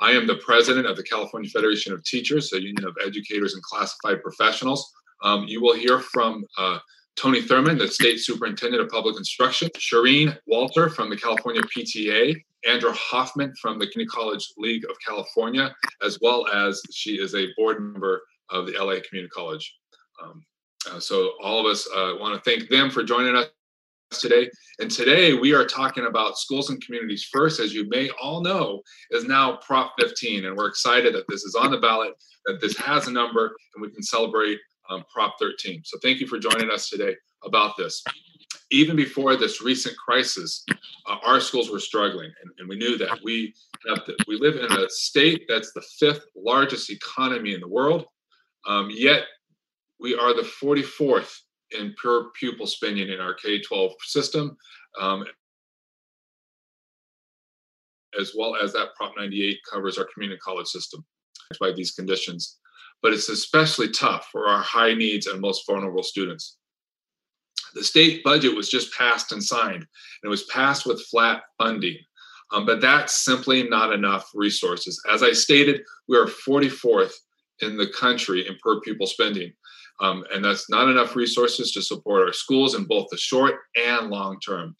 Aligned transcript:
I 0.00 0.12
am 0.12 0.26
the 0.26 0.36
president 0.36 0.86
of 0.86 0.96
the 0.96 1.02
California 1.02 1.50
Federation 1.50 1.92
of 1.92 2.02
Teachers, 2.04 2.52
a 2.52 2.60
union 2.60 2.86
of 2.86 2.96
educators 3.04 3.54
and 3.54 3.62
classified 3.62 4.22
professionals. 4.22 4.90
Um, 5.22 5.44
you 5.46 5.60
will 5.60 5.74
hear 5.74 5.98
from 5.98 6.44
uh, 6.56 6.78
Tony 7.16 7.42
Thurmond, 7.42 7.78
the 7.78 7.88
state 7.88 8.18
superintendent 8.18 8.82
of 8.82 8.88
public 8.88 9.18
instruction, 9.18 9.68
Shireen 9.76 10.38
Walter 10.46 10.88
from 10.88 11.10
the 11.10 11.16
California 11.16 11.60
PTA, 11.62 12.34
Andra 12.66 12.92
Hoffman 12.94 13.54
from 13.60 13.78
the 13.78 13.86
Community 13.88 14.10
College 14.10 14.52
League 14.56 14.84
of 14.84 14.96
California, 15.06 15.74
as 16.02 16.18
well 16.22 16.46
as 16.48 16.80
she 16.90 17.16
is 17.20 17.34
a 17.34 17.48
board 17.58 17.80
member 17.80 18.22
of 18.48 18.66
the 18.66 18.72
LA 18.72 19.00
Community 19.06 19.28
College. 19.28 19.76
Um, 20.22 20.42
uh, 20.90 20.98
so 20.98 21.32
all 21.42 21.60
of 21.60 21.66
us 21.66 21.86
uh, 21.94 22.14
want 22.18 22.34
to 22.34 22.50
thank 22.50 22.70
them 22.70 22.90
for 22.90 23.02
joining 23.02 23.36
us 23.36 23.48
today. 24.18 24.50
And 24.80 24.90
today 24.90 25.34
we 25.34 25.54
are 25.54 25.64
talking 25.64 26.06
about 26.06 26.38
schools 26.38 26.70
and 26.70 26.84
communities 26.84 27.28
first, 27.32 27.60
as 27.60 27.74
you 27.74 27.88
may 27.88 28.10
all 28.22 28.42
know, 28.42 28.82
is 29.10 29.24
now 29.24 29.58
Prop 29.64 29.92
15. 30.00 30.46
And 30.46 30.56
we're 30.56 30.68
excited 30.68 31.14
that 31.14 31.26
this 31.28 31.44
is 31.44 31.54
on 31.54 31.70
the 31.70 31.78
ballot, 31.78 32.12
that 32.46 32.60
this 32.60 32.76
has 32.76 33.06
a 33.06 33.12
number, 33.12 33.54
and 33.74 33.82
we 33.82 33.90
can 33.90 34.02
celebrate 34.02 34.58
um, 34.88 35.04
Prop 35.12 35.34
13. 35.38 35.82
So 35.84 35.98
thank 36.02 36.20
you 36.20 36.26
for 36.26 36.38
joining 36.38 36.70
us 36.70 36.88
today 36.88 37.14
about 37.44 37.76
this. 37.76 38.02
Even 38.72 38.96
before 38.96 39.36
this 39.36 39.60
recent 39.60 39.96
crisis, 39.96 40.64
uh, 41.08 41.16
our 41.24 41.40
schools 41.40 41.70
were 41.70 41.80
struggling, 41.80 42.30
and, 42.42 42.50
and 42.58 42.68
we 42.68 42.76
knew 42.76 42.96
that. 42.98 43.18
We 43.24 43.54
have 43.88 44.04
to, 44.06 44.16
we 44.28 44.38
live 44.38 44.56
in 44.56 44.70
a 44.70 44.88
state 44.88 45.44
that's 45.48 45.72
the 45.72 45.82
fifth 45.98 46.24
largest 46.36 46.90
economy 46.90 47.54
in 47.54 47.60
the 47.60 47.68
world, 47.68 48.06
um, 48.66 48.88
yet 48.92 49.24
we 49.98 50.14
are 50.14 50.34
the 50.34 50.48
44th 50.62 51.32
in 51.78 51.94
per 52.00 52.30
pupil 52.38 52.66
spending 52.66 53.08
in 53.08 53.20
our 53.20 53.34
K-12 53.34 53.92
system, 54.02 54.56
um, 55.00 55.24
as 58.18 58.32
well 58.36 58.56
as 58.56 58.72
that 58.72 58.94
Prop 58.96 59.12
98 59.16 59.58
covers 59.70 59.98
our 59.98 60.06
community 60.12 60.38
college 60.40 60.66
system 60.66 61.04
by 61.60 61.72
these 61.72 61.92
conditions 61.92 62.58
but 63.02 63.12
it's 63.12 63.28
especially 63.28 63.88
tough 63.90 64.28
for 64.30 64.46
our 64.46 64.62
high 64.62 64.94
needs 64.94 65.26
and 65.26 65.40
most 65.40 65.66
vulnerable 65.66 66.02
students. 66.02 66.56
The 67.74 67.84
state 67.84 68.24
budget 68.24 68.54
was 68.54 68.68
just 68.68 68.92
passed 68.96 69.32
and 69.32 69.42
signed, 69.42 69.74
and 69.74 69.86
it 70.24 70.28
was 70.28 70.44
passed 70.44 70.86
with 70.86 71.06
flat 71.06 71.42
funding. 71.58 71.96
Um, 72.52 72.66
but 72.66 72.80
that's 72.80 73.14
simply 73.14 73.68
not 73.68 73.92
enough 73.92 74.28
resources. 74.34 75.00
As 75.08 75.22
I 75.22 75.32
stated, 75.32 75.82
we 76.08 76.18
are 76.18 76.26
44th 76.26 77.12
in 77.60 77.76
the 77.76 77.86
country 77.86 78.46
in 78.46 78.56
per 78.62 78.80
pupil 78.80 79.06
spending. 79.06 79.52
Um, 80.00 80.24
and 80.32 80.44
that's 80.44 80.70
not 80.70 80.88
enough 80.88 81.14
resources 81.14 81.72
to 81.72 81.82
support 81.82 82.26
our 82.26 82.32
schools 82.32 82.74
in 82.74 82.84
both 82.84 83.08
the 83.10 83.18
short 83.18 83.56
and 83.76 84.08
long 84.08 84.40
term. 84.40 84.74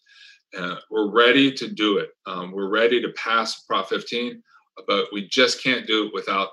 Uh, 0.57 0.77
we're 0.91 1.11
ready 1.11 1.53
to 1.53 1.69
do 1.69 1.99
it. 1.99 2.11
Um, 2.27 2.53
we're 2.53 2.71
ready 2.71 3.01
to 3.03 3.11
pass 3.11 3.63
Prop 3.65 3.89
15, 3.89 4.43
but 4.89 5.07
we 5.13 5.29
just 5.29 5.63
can't 5.63 5.87
do 5.87 6.07
it 6.07 6.15
without 6.15 6.49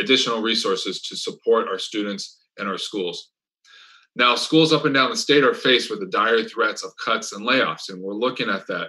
additional 0.00 0.42
resources 0.42 1.02
to 1.02 1.16
support 1.16 1.68
our 1.68 1.78
students 1.78 2.40
and 2.58 2.68
our 2.68 2.78
schools. 2.78 3.30
Now, 4.16 4.34
schools 4.34 4.72
up 4.72 4.84
and 4.84 4.94
down 4.94 5.10
the 5.10 5.16
state 5.16 5.44
are 5.44 5.54
faced 5.54 5.90
with 5.90 6.00
the 6.00 6.06
dire 6.06 6.42
threats 6.42 6.82
of 6.82 6.92
cuts 7.02 7.32
and 7.32 7.46
layoffs, 7.46 7.88
and 7.88 8.02
we're 8.02 8.14
looking 8.14 8.50
at 8.50 8.66
that. 8.66 8.88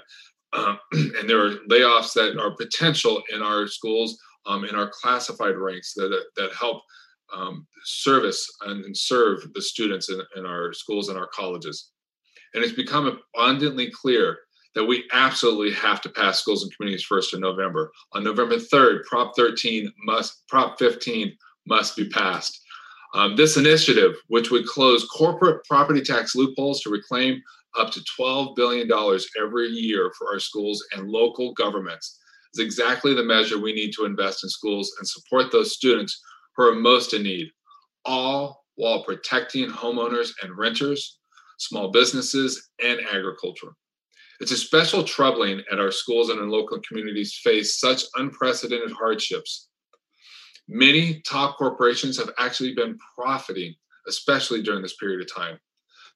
Um, 0.54 0.80
and 0.94 1.30
there 1.30 1.46
are 1.46 1.56
layoffs 1.70 2.14
that 2.14 2.40
are 2.40 2.56
potential 2.56 3.22
in 3.34 3.42
our 3.42 3.68
schools, 3.68 4.18
um, 4.46 4.66
in 4.66 4.76
our 4.76 4.90
classified 4.90 5.56
ranks 5.56 5.94
that, 5.94 6.26
that 6.36 6.54
help 6.54 6.82
um, 7.36 7.68
service 7.84 8.50
and 8.62 8.96
serve 8.96 9.54
the 9.54 9.62
students 9.62 10.10
in, 10.10 10.22
in 10.36 10.46
our 10.46 10.74
schools 10.74 11.10
and 11.10 11.18
our 11.18 11.28
colleges. 11.34 11.92
And 12.54 12.64
it's 12.64 12.74
become 12.74 13.20
abundantly 13.36 13.92
clear 13.92 14.38
that 14.76 14.86
we 14.86 15.08
absolutely 15.12 15.74
have 15.74 16.02
to 16.02 16.10
pass 16.10 16.40
schools 16.40 16.64
and 16.64 16.76
communities 16.76 17.06
first 17.06 17.34
in 17.34 17.40
November. 17.40 17.92
On 18.14 18.24
November 18.24 18.56
3rd, 18.56 19.04
Prop 19.06 19.36
13 19.36 19.92
must, 20.04 20.48
Prop 20.48 20.78
15 20.78 21.36
must 21.68 21.96
be 21.96 22.10
passed. 22.10 22.60
Um, 23.16 23.36
this 23.36 23.58
initiative, 23.58 24.14
which 24.28 24.52
would 24.52 24.68
close 24.68 25.06
corporate 25.06 25.66
property 25.66 26.02
tax 26.02 26.36
loopholes 26.36 26.82
to 26.82 26.92
reclaim 26.92 27.42
up 27.80 27.92
to 27.92 28.02
$12 28.20 28.56
billion 28.56 28.90
every 29.42 29.68
year 29.68 30.12
for 30.18 30.28
our 30.32 30.40
schools 30.40 30.84
and 30.96 31.10
local 31.10 31.54
governments, 31.54 32.20
is 32.54 32.64
exactly 32.64 33.14
the 33.16 33.24
measure 33.24 33.60
we 33.60 33.74
need 33.74 33.92
to 33.94 34.06
invest 34.06 34.44
in 34.44 34.50
schools 34.50 34.92
and 35.00 35.08
support 35.08 35.52
those 35.52 35.74
students 35.74 36.22
who 36.56 36.64
are 36.64 36.76
most 36.76 37.14
in 37.14 37.24
need, 37.24 37.50
all 38.06 38.66
while 38.76 39.04
protecting 39.04 39.70
homeowners 39.70 40.32
and 40.42 40.58
renters, 40.58 41.20
small 41.58 41.92
businesses, 41.92 42.70
and 42.84 43.00
agriculture. 43.12 43.74
It's 44.40 44.52
especially 44.52 45.04
troubling 45.04 45.62
at 45.72 45.80
our 45.80 45.92
schools 45.92 46.30
and 46.30 46.40
our 46.40 46.48
local 46.48 46.80
communities 46.88 47.40
face 47.44 47.80
such 47.80 48.04
unprecedented 48.16 48.92
hardships. 48.92 49.68
Many 50.70 51.22
top 51.22 51.58
corporations 51.58 52.18
have 52.18 52.32
actually 52.38 52.74
been 52.74 52.98
profiting, 53.18 53.74
especially 54.08 54.62
during 54.62 54.82
this 54.82 54.96
period 54.96 55.22
of 55.22 55.34
time. 55.34 55.60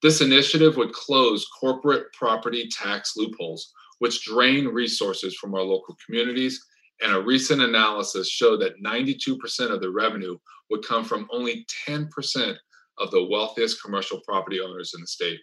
This 0.02 0.22
initiative 0.22 0.78
would 0.78 0.94
close 0.94 1.48
corporate 1.60 2.14
property 2.14 2.70
tax 2.70 3.14
loopholes, 3.18 3.74
which 4.00 4.24
drain 4.24 4.68
resources 4.68 5.36
from 5.36 5.54
our 5.56 5.62
local 5.62 5.98
communities. 6.06 6.64
And 7.02 7.14
a 7.14 7.22
recent 7.22 7.62
analysis 7.62 8.30
showed 8.30 8.62
that 8.62 8.82
92% 8.84 9.72
of 9.72 9.82
the 9.82 9.92
revenue 9.92 10.38
would 10.70 10.86
come 10.86 11.04
from 11.04 11.28
only 11.32 11.66
10% 11.88 12.56
of 13.00 13.12
the 13.12 13.28
wealthiest 13.30 13.82
commercial 13.82 14.22
property 14.22 14.60
owners 14.62 14.94
in 14.96 15.02
the 15.02 15.08
state. 15.08 15.40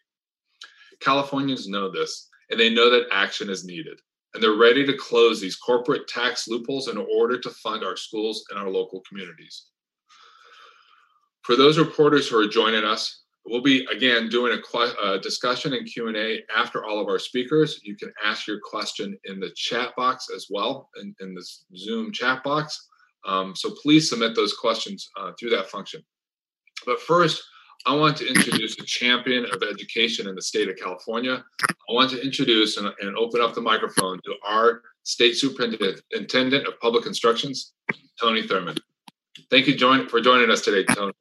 Californians 1.01 1.69
know 1.69 1.91
this, 1.91 2.29
and 2.51 2.59
they 2.59 2.71
know 2.71 2.91
that 2.91 3.09
action 3.11 3.51
is 3.51 3.65
needed. 3.65 3.99
And 4.35 4.43
they're 4.43 4.57
ready 4.57 4.87
to 4.87 4.97
close 4.97 5.41
these 5.41 5.57
corporate 5.57 6.07
tax 6.07 6.47
loopholes 6.47 6.89
in 6.89 6.97
order 6.97 7.39
to 7.41 7.51
fund 7.51 7.83
our 7.85 7.97
schools 7.97 8.45
and 8.51 8.59
our 8.59 8.69
local 8.69 9.03
communities. 9.09 9.67
For 11.43 11.57
those 11.57 11.79
reporters 11.79 12.29
who 12.29 12.39
are 12.39 12.47
joining 12.47 12.85
us, 12.85 13.25
we'll 13.47 13.63
be 13.63 13.87
again 13.87 14.29
doing 14.29 14.59
a 14.59 14.79
uh, 14.79 15.19
discussion 15.19 15.73
and 15.75 15.87
q&a 15.87 16.41
after 16.57 16.85
all 16.85 17.01
of 17.01 17.09
our 17.09 17.19
speakers 17.19 17.81
you 17.83 17.97
can 17.97 18.13
ask 18.25 18.47
your 18.47 18.61
question 18.63 19.17
in 19.25 19.41
the 19.41 19.51
chat 19.57 19.95
box 19.97 20.29
as 20.35 20.47
well 20.51 20.91
in, 21.01 21.15
in 21.21 21.35
this 21.35 21.65
zoom 21.77 22.13
chat 22.13 22.43
box 22.43 22.89
um, 23.27 23.55
so 23.55 23.75
please 23.83 24.09
submit 24.09 24.35
those 24.35 24.55
questions 24.55 25.09
uh, 25.19 25.33
through 25.39 25.51
that 25.51 25.69
function 25.69 26.03
but 26.87 27.01
first 27.01 27.43
I 27.87 27.95
want 27.95 28.17
to 28.19 28.29
introduce 28.29 28.79
a 28.79 28.85
champion 28.85 29.47
of 29.47 29.63
education 29.63 30.29
in 30.29 30.35
the 30.35 30.43
state 30.43 30.69
of 30.69 30.77
California. 30.77 31.43
I 31.63 31.93
want 31.93 32.11
to 32.11 32.23
introduce 32.23 32.77
and, 32.77 32.93
and 33.01 33.17
open 33.17 33.41
up 33.41 33.55
the 33.55 33.63
microphone 33.63 34.21
to 34.25 34.35
our 34.47 34.83
state 35.03 35.35
superintendent 35.35 36.67
of 36.67 36.81
public 36.81 37.07
instructions, 37.07 37.73
Tony 38.21 38.43
Thurmond. 38.43 38.81
Thank 39.51 39.67
you 39.67 39.75
join, 39.75 40.09
for 40.09 40.21
joining 40.21 40.51
us 40.51 40.61
today, 40.61 40.85
Tony. 40.95 41.13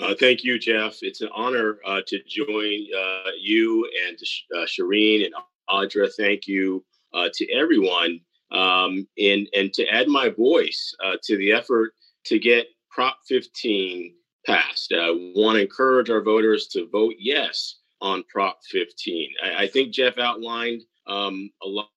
Uh, 0.00 0.14
thank 0.18 0.44
you, 0.44 0.58
Jeff. 0.58 0.98
It's 1.02 1.22
an 1.22 1.30
honor 1.34 1.78
uh, 1.86 2.02
to 2.06 2.22
join 2.26 2.86
uh, 2.96 3.30
you 3.40 3.88
and 4.06 4.18
uh, 4.54 4.66
Shireen 4.66 5.24
and 5.24 5.34
Andra. 5.68 6.08
Thank 6.08 6.46
you 6.46 6.84
uh, 7.14 7.28
to 7.34 7.52
everyone 7.52 8.20
um, 8.52 9.06
and, 9.18 9.48
and 9.54 9.72
to 9.72 9.86
add 9.88 10.08
my 10.08 10.28
voice 10.28 10.94
uh, 11.04 11.16
to 11.24 11.36
the 11.38 11.52
effort 11.52 11.92
to 12.24 12.38
get 12.38 12.66
Prop 12.90 13.18
15 13.26 14.14
passed. 14.46 14.92
I 14.92 15.10
want 15.34 15.56
to 15.56 15.62
encourage 15.62 16.10
our 16.10 16.22
voters 16.22 16.68
to 16.68 16.88
vote 16.88 17.14
yes 17.18 17.76
on 18.00 18.22
Prop 18.30 18.58
15. 18.70 19.30
I, 19.42 19.64
I 19.64 19.66
think 19.66 19.92
Jeff 19.92 20.18
outlined 20.18 20.82
um, 21.06 21.50
a 21.62 21.68
lot, 21.68 21.88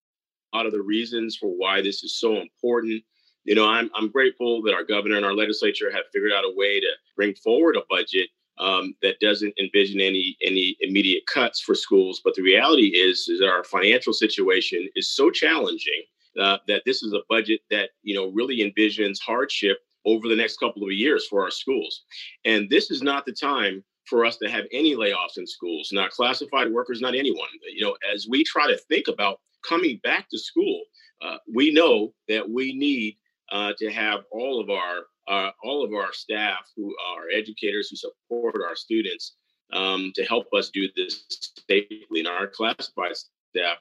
a 0.54 0.58
lot 0.58 0.66
of 0.66 0.72
the 0.72 0.82
reasons 0.82 1.36
for 1.36 1.50
why 1.50 1.82
this 1.82 2.04
is 2.04 2.18
so 2.18 2.38
important. 2.38 3.04
You 3.50 3.56
know, 3.56 3.68
I'm, 3.68 3.90
I'm 3.96 4.12
grateful 4.12 4.62
that 4.62 4.76
our 4.76 4.84
governor 4.84 5.18
and 5.18 5.26
our 5.26 5.34
legislature 5.34 5.92
have 5.92 6.04
figured 6.14 6.32
out 6.32 6.44
a 6.44 6.54
way 6.56 6.80
to 6.80 6.88
bring 7.16 7.34
forward 7.34 7.76
a 7.78 7.82
budget 7.90 8.30
um, 8.60 8.94
that 9.02 9.20
doesn't 9.22 9.56
envision 9.60 10.00
any 10.00 10.38
any 10.46 10.78
immediate 10.82 11.24
cuts 11.26 11.60
for 11.60 11.74
schools. 11.74 12.22
But 12.24 12.36
the 12.36 12.44
reality 12.44 12.90
is, 12.90 13.28
is 13.28 13.40
that 13.40 13.50
our 13.50 13.64
financial 13.64 14.14
situation 14.14 14.88
is 14.96 15.10
so 15.10 15.32
challenging 15.32 16.04
uh, 16.40 16.58
that 16.68 16.84
this 16.86 17.02
is 17.02 17.12
a 17.14 17.24
budget 17.28 17.62
that 17.72 17.90
you 18.04 18.14
know 18.14 18.28
really 18.28 18.60
envisions 18.60 19.18
hardship 19.20 19.80
over 20.06 20.28
the 20.28 20.36
next 20.36 20.60
couple 20.60 20.84
of 20.84 20.92
years 20.92 21.26
for 21.28 21.42
our 21.42 21.50
schools. 21.50 22.04
And 22.46 22.70
this 22.70 22.92
is 22.92 23.02
not 23.02 23.26
the 23.26 23.34
time 23.34 23.84
for 24.06 24.26
us 24.26 24.38
to 24.38 24.48
have 24.48 24.66
any 24.72 24.96
layoffs 24.96 25.38
in 25.38 25.48
schools, 25.48 25.90
not 25.92 26.12
classified 26.12 26.72
workers, 26.72 27.02
not 27.02 27.16
anyone. 27.16 27.50
You 27.74 27.84
know, 27.84 27.98
as 28.14 28.28
we 28.30 28.44
try 28.44 28.68
to 28.68 28.78
think 28.78 29.08
about 29.08 29.40
coming 29.68 30.00
back 30.04 30.30
to 30.30 30.38
school, 30.38 30.84
uh, 31.24 31.38
we 31.52 31.74
know 31.74 32.14
that 32.28 32.48
we 32.48 32.74
need 32.74 33.18
uh, 33.52 33.74
to 33.78 33.92
have 33.92 34.22
all 34.32 34.60
of 34.60 34.70
our 34.70 35.06
uh, 35.28 35.52
all 35.64 35.84
of 35.84 35.94
our 35.94 36.12
staff 36.12 36.70
who 36.76 36.96
are 37.08 37.30
educators 37.32 37.90
who 37.90 37.96
support 37.96 38.56
our 38.68 38.76
students 38.76 39.36
um, 39.74 40.12
to 40.16 40.24
help 40.26 40.48
us 40.58 40.72
do 40.74 40.88
this 40.96 41.26
safely. 41.70 42.20
And 42.20 42.28
our 42.28 42.48
classified 42.48 43.16
staff 43.16 43.78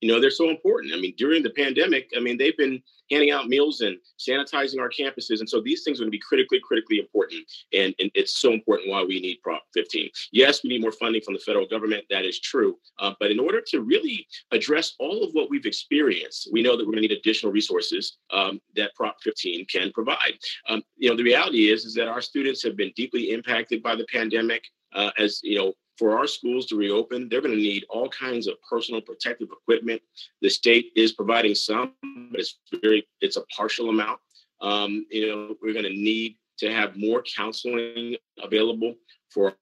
you 0.00 0.12
know, 0.12 0.20
they're 0.20 0.30
so 0.30 0.50
important. 0.50 0.94
I 0.94 1.00
mean, 1.00 1.14
during 1.16 1.42
the 1.42 1.50
pandemic, 1.50 2.10
I 2.16 2.20
mean, 2.20 2.36
they've 2.36 2.56
been 2.56 2.82
handing 3.10 3.30
out 3.30 3.48
meals 3.48 3.80
and 3.80 3.96
sanitizing 4.18 4.80
our 4.80 4.90
campuses. 4.90 5.40
And 5.40 5.48
so 5.48 5.60
these 5.60 5.82
things 5.82 5.98
are 5.98 6.04
going 6.04 6.10
to 6.10 6.16
be 6.16 6.22
critically, 6.26 6.60
critically 6.62 6.98
important. 6.98 7.44
And, 7.72 7.94
and 7.98 8.10
it's 8.14 8.38
so 8.38 8.52
important 8.52 8.90
why 8.90 9.02
we 9.04 9.20
need 9.20 9.40
Prop 9.42 9.62
15. 9.74 10.10
Yes, 10.32 10.62
we 10.62 10.70
need 10.70 10.80
more 10.80 10.92
funding 10.92 11.22
from 11.22 11.34
the 11.34 11.40
federal 11.40 11.66
government. 11.66 12.04
That 12.10 12.24
is 12.24 12.40
true. 12.40 12.76
Uh, 12.98 13.12
but 13.20 13.30
in 13.30 13.38
order 13.38 13.60
to 13.68 13.80
really 13.80 14.26
address 14.52 14.94
all 14.98 15.24
of 15.24 15.32
what 15.32 15.50
we've 15.50 15.66
experienced, 15.66 16.48
we 16.52 16.62
know 16.62 16.76
that 16.76 16.86
we're 16.86 16.92
going 16.92 17.02
to 17.02 17.08
need 17.08 17.18
additional 17.18 17.52
resources 17.52 18.18
um, 18.32 18.60
that 18.74 18.94
Prop 18.94 19.16
15 19.22 19.66
can 19.66 19.90
provide. 19.92 20.38
Um, 20.68 20.82
you 20.96 21.10
know, 21.10 21.16
the 21.16 21.24
reality 21.24 21.70
is, 21.70 21.84
is 21.84 21.94
that 21.94 22.08
our 22.08 22.20
students 22.20 22.62
have 22.62 22.76
been 22.76 22.92
deeply 22.96 23.32
impacted 23.32 23.82
by 23.82 23.94
the 23.94 24.06
pandemic. 24.12 24.64
Uh, 24.94 25.10
as 25.18 25.40
you 25.42 25.58
know, 25.58 25.74
for 25.98 26.16
our 26.16 26.26
schools 26.26 26.66
to 26.66 26.76
reopen, 26.76 27.28
they're 27.28 27.40
going 27.40 27.54
to 27.54 27.60
need 27.60 27.84
all 27.88 28.08
kinds 28.08 28.46
of 28.46 28.56
personal 28.68 29.00
protective 29.00 29.48
equipment. 29.50 30.02
The 30.42 30.50
state 30.50 30.92
is 30.94 31.12
providing 31.12 31.54
some, 31.54 31.94
but 32.30 32.40
it's 32.40 32.58
very 32.82 33.06
it's 33.20 33.36
a 33.36 33.42
partial 33.56 33.88
amount. 33.88 34.20
Um, 34.60 35.06
you 35.10 35.28
know, 35.28 35.54
we're 35.62 35.72
going 35.72 35.84
to 35.84 35.90
need 35.90 36.36
to 36.58 36.72
have 36.72 36.96
more 36.96 37.22
counseling 37.22 38.16
available 38.42 38.94
for 39.30 39.54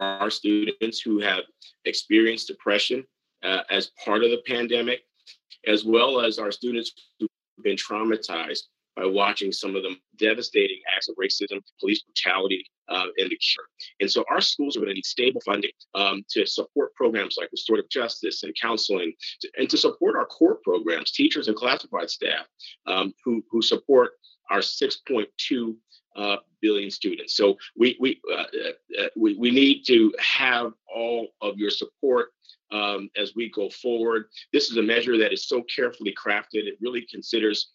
our 0.00 0.30
students 0.30 1.00
who 1.00 1.20
have 1.20 1.44
experienced 1.84 2.48
depression 2.48 3.04
uh, 3.42 3.60
as 3.70 3.90
part 4.04 4.24
of 4.24 4.30
the 4.30 4.42
pandemic, 4.46 5.02
as 5.66 5.84
well 5.84 6.20
as 6.20 6.38
our 6.38 6.50
students 6.50 6.92
who've 7.18 7.28
been 7.62 7.76
traumatized 7.76 8.64
by 8.96 9.04
watching 9.04 9.52
some 9.52 9.76
of 9.76 9.82
the 9.82 9.96
devastating 10.18 10.78
acts 10.94 11.08
of 11.08 11.16
racism, 11.16 11.60
police 11.80 12.02
brutality, 12.02 12.64
uh, 12.88 13.06
the 13.16 13.28
cure. 13.28 13.66
And 14.00 14.10
so 14.10 14.24
our 14.30 14.40
schools 14.40 14.76
are 14.76 14.80
going 14.80 14.90
to 14.90 14.94
need 14.94 15.06
stable 15.06 15.40
funding 15.44 15.70
um, 15.94 16.24
to 16.30 16.46
support 16.46 16.94
programs 16.94 17.36
like 17.38 17.50
restorative 17.50 17.90
justice 17.90 18.42
and 18.42 18.54
counseling, 18.60 19.12
to, 19.40 19.50
and 19.58 19.68
to 19.70 19.76
support 19.76 20.16
our 20.16 20.26
core 20.26 20.58
programs, 20.62 21.12
teachers 21.12 21.48
and 21.48 21.56
classified 21.56 22.10
staff 22.10 22.46
um, 22.86 23.12
who, 23.24 23.42
who 23.50 23.62
support 23.62 24.12
our 24.50 24.58
6.2 24.58 25.76
uh, 26.16 26.36
billion 26.60 26.90
students. 26.90 27.36
So 27.36 27.56
we 27.76 27.96
we, 28.00 28.20
uh, 28.32 28.44
uh, 29.00 29.08
we 29.16 29.34
we 29.34 29.50
need 29.50 29.82
to 29.86 30.12
have 30.20 30.72
all 30.94 31.28
of 31.40 31.58
your 31.58 31.70
support 31.70 32.28
um, 32.70 33.10
as 33.16 33.34
we 33.34 33.50
go 33.50 33.68
forward. 33.70 34.26
This 34.52 34.70
is 34.70 34.76
a 34.76 34.82
measure 34.82 35.18
that 35.18 35.32
is 35.32 35.48
so 35.48 35.64
carefully 35.74 36.14
crafted. 36.14 36.66
It 36.66 36.78
really 36.80 37.06
considers 37.10 37.72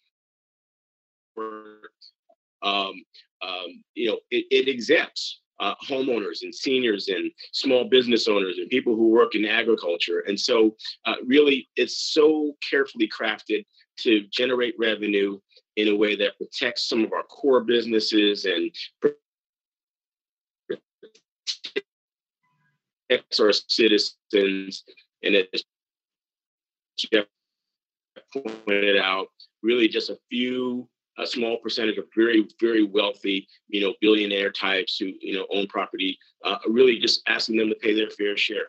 um, 2.62 2.94
um, 3.42 3.82
you 3.94 4.08
know, 4.08 4.18
it, 4.30 4.46
it 4.50 4.68
exempts 4.68 5.40
uh, 5.60 5.74
homeowners 5.86 6.42
and 6.42 6.54
seniors 6.54 7.08
and 7.08 7.30
small 7.52 7.84
business 7.84 8.28
owners 8.28 8.58
and 8.58 8.68
people 8.70 8.96
who 8.96 9.08
work 9.08 9.34
in 9.34 9.44
agriculture. 9.44 10.20
And 10.26 10.38
so, 10.38 10.74
uh, 11.04 11.16
really, 11.26 11.68
it's 11.76 12.12
so 12.12 12.54
carefully 12.68 13.08
crafted 13.08 13.64
to 14.00 14.26
generate 14.32 14.74
revenue 14.78 15.38
in 15.76 15.88
a 15.88 15.96
way 15.96 16.16
that 16.16 16.36
protects 16.38 16.88
some 16.88 17.04
of 17.04 17.12
our 17.12 17.22
core 17.24 17.62
businesses 17.62 18.46
and 18.46 18.70
protects 23.08 23.40
our 23.40 23.52
citizens. 23.52 24.84
And 25.22 25.36
as 25.36 25.64
Jeff 26.98 27.26
pointed 28.32 28.96
out, 28.96 29.28
really 29.62 29.88
just 29.88 30.10
a 30.10 30.18
few 30.30 30.88
a 31.20 31.26
small 31.26 31.58
percentage 31.58 31.98
of 31.98 32.06
very, 32.14 32.48
very 32.60 32.82
wealthy, 32.82 33.46
you 33.68 33.80
know, 33.80 33.94
billionaire 34.00 34.50
types 34.50 34.96
who, 34.98 35.12
you 35.20 35.34
know, 35.34 35.46
own 35.52 35.66
property, 35.66 36.18
uh, 36.44 36.58
really 36.66 36.98
just 36.98 37.22
asking 37.26 37.56
them 37.56 37.68
to 37.68 37.74
pay 37.76 37.94
their 37.94 38.10
fair 38.10 38.36
share. 38.36 38.68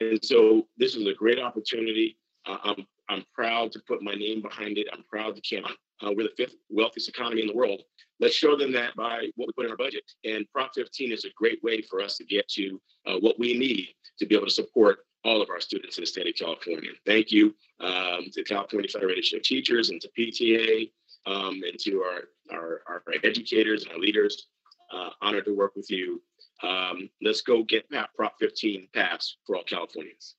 And 0.00 0.22
so 0.24 0.66
this 0.76 0.94
is 0.94 1.06
a 1.06 1.14
great 1.14 1.40
opportunity. 1.40 2.18
Uh, 2.46 2.58
I'm, 2.64 2.86
I'm 3.08 3.24
proud 3.34 3.72
to 3.72 3.80
put 3.86 4.02
my 4.02 4.14
name 4.14 4.42
behind 4.42 4.78
it. 4.78 4.86
I'm 4.92 5.04
proud 5.04 5.34
to 5.36 5.40
camp. 5.40 5.66
Uh, 6.00 6.12
we're 6.16 6.24
the 6.24 6.34
fifth 6.36 6.54
wealthiest 6.70 7.08
economy 7.08 7.40
in 7.40 7.48
the 7.48 7.54
world. 7.54 7.82
Let's 8.20 8.34
show 8.34 8.56
them 8.56 8.72
that 8.72 8.94
by 8.94 9.28
what 9.36 9.48
we 9.48 9.52
put 9.56 9.64
in 9.64 9.70
our 9.70 9.76
budget. 9.76 10.04
And 10.24 10.46
Prop 10.52 10.70
15 10.74 11.12
is 11.12 11.24
a 11.24 11.30
great 11.36 11.62
way 11.62 11.82
for 11.82 12.00
us 12.00 12.16
to 12.18 12.24
get 12.24 12.48
to 12.50 12.80
uh, 13.06 13.16
what 13.18 13.38
we 13.38 13.58
need 13.58 13.88
to 14.18 14.26
be 14.26 14.34
able 14.34 14.46
to 14.46 14.52
support 14.52 15.00
all 15.24 15.42
of 15.42 15.50
our 15.50 15.60
students 15.60 15.98
in 15.98 16.02
the 16.02 16.06
state 16.06 16.28
of 16.28 16.34
California. 16.34 16.90
Thank 17.04 17.32
you 17.32 17.54
um, 17.80 18.26
to 18.32 18.42
California 18.44 18.88
Federation 18.88 19.38
of 19.38 19.42
Teachers 19.42 19.90
and 19.90 20.00
to 20.00 20.08
PTA 20.18 20.90
um, 21.26 21.60
and 21.68 21.78
to 21.80 22.02
our, 22.02 22.56
our, 22.56 22.82
our, 22.88 23.02
educators 23.24 23.84
and 23.84 23.92
our 23.92 23.98
leaders. 23.98 24.46
Uh, 24.92 25.10
honored 25.20 25.44
to 25.44 25.54
work 25.54 25.76
with 25.76 25.90
you. 25.90 26.22
Um, 26.62 27.10
let's 27.22 27.42
go 27.42 27.62
get 27.62 27.84
Prop 28.16 28.34
15 28.40 28.88
passed 28.94 29.36
for 29.46 29.56
all 29.56 29.62
Californians. 29.64 30.36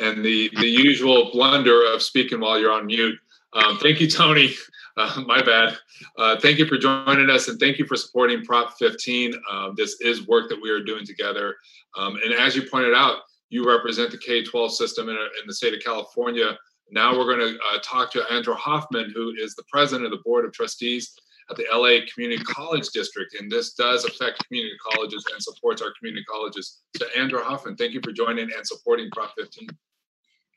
And 0.00 0.24
the, 0.24 0.50
the 0.58 0.66
usual 0.66 1.30
blunder 1.32 1.84
of 1.92 2.02
speaking 2.02 2.40
while 2.40 2.58
you're 2.58 2.72
on 2.72 2.86
mute. 2.86 3.18
Um, 3.52 3.78
thank 3.78 4.00
you, 4.00 4.08
Tony. 4.08 4.54
Uh, 4.96 5.22
my 5.26 5.42
bad. 5.42 5.76
Uh, 6.16 6.38
thank 6.40 6.58
you 6.58 6.66
for 6.66 6.78
joining 6.78 7.30
us 7.30 7.48
and 7.48 7.58
thank 7.58 7.78
you 7.78 7.86
for 7.86 7.96
supporting 7.96 8.44
Prop 8.44 8.76
15. 8.78 9.34
Um, 9.50 9.74
this 9.76 10.00
is 10.00 10.26
work 10.26 10.48
that 10.48 10.60
we 10.60 10.70
are 10.70 10.82
doing 10.82 11.04
together. 11.04 11.56
Um, 11.96 12.16
and 12.24 12.32
as 12.32 12.56
you 12.56 12.68
pointed 12.68 12.94
out, 12.94 13.18
you 13.50 13.66
represent 13.66 14.10
the 14.10 14.18
K 14.18 14.42
12 14.42 14.74
system 14.74 15.08
in, 15.08 15.16
in, 15.16 15.46
the 15.46 15.54
state 15.54 15.74
of 15.74 15.80
California. 15.80 16.58
Now 16.90 17.16
we're 17.16 17.36
going 17.36 17.54
to 17.54 17.58
uh, 17.72 17.78
talk 17.82 18.10
to 18.12 18.24
Andra 18.32 18.54
Hoffman, 18.54 19.12
who 19.14 19.32
is 19.38 19.54
the 19.54 19.62
president 19.70 20.06
of 20.06 20.10
the 20.10 20.22
Board 20.24 20.44
of 20.44 20.52
Trustees 20.52 21.14
at 21.50 21.56
the 21.56 21.66
LA 21.72 22.04
Community 22.12 22.42
College 22.44 22.88
District. 22.88 23.34
And 23.38 23.50
this 23.50 23.74
does 23.74 24.04
affect 24.04 24.44
community 24.46 24.76
colleges 24.82 25.24
and 25.32 25.42
supports 25.42 25.82
our 25.82 25.92
community 25.98 26.24
colleges. 26.28 26.80
So, 26.96 27.06
Andra 27.16 27.44
Hoffman, 27.44 27.76
thank 27.76 27.92
you 27.92 28.00
for 28.02 28.12
joining 28.12 28.50
and 28.52 28.66
supporting 28.66 29.08
Prop 29.12 29.32
15. 29.38 29.68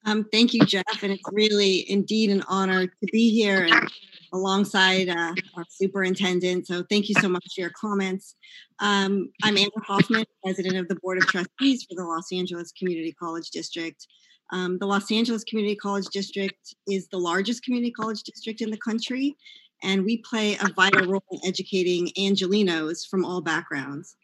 Um, 0.07 0.25
thank 0.31 0.53
you, 0.53 0.61
Jeff. 0.61 1.03
And 1.03 1.11
it's 1.11 1.23
really 1.33 1.89
indeed 1.91 2.29
an 2.29 2.41
honor 2.47 2.87
to 2.87 3.07
be 3.11 3.29
here 3.29 3.65
and 3.65 3.91
alongside 4.31 5.09
uh, 5.09 5.33
our 5.55 5.65
superintendent. 5.69 6.65
So 6.65 6.83
thank 6.89 7.09
you 7.09 7.15
so 7.15 7.27
much 7.27 7.43
for 7.53 7.61
your 7.61 7.71
comments. 7.71 8.35
Um, 8.79 9.29
I'm 9.43 9.57
Andra 9.57 9.83
Hoffman, 9.85 10.23
president 10.41 10.77
of 10.77 10.87
the 10.87 10.95
Board 10.95 11.17
of 11.17 11.27
Trustees 11.27 11.83
for 11.83 11.95
the 11.95 12.05
Los 12.05 12.31
Angeles 12.31 12.71
Community 12.71 13.11
College 13.11 13.49
District. 13.49 14.07
Um, 14.53 14.77
the 14.79 14.85
Los 14.85 15.11
Angeles 15.11 15.43
Community 15.43 15.75
College 15.75 16.07
District 16.07 16.73
is 16.87 17.09
the 17.09 17.17
largest 17.17 17.63
community 17.65 17.91
college 17.91 18.23
district 18.23 18.61
in 18.61 18.71
the 18.71 18.77
country, 18.77 19.35
and 19.83 20.05
we 20.05 20.19
play 20.19 20.55
a 20.55 20.71
vital 20.73 21.05
role 21.05 21.23
in 21.31 21.39
educating 21.45 22.07
Angelenos 22.17 23.05
from 23.05 23.25
all 23.25 23.41
backgrounds. 23.41 24.15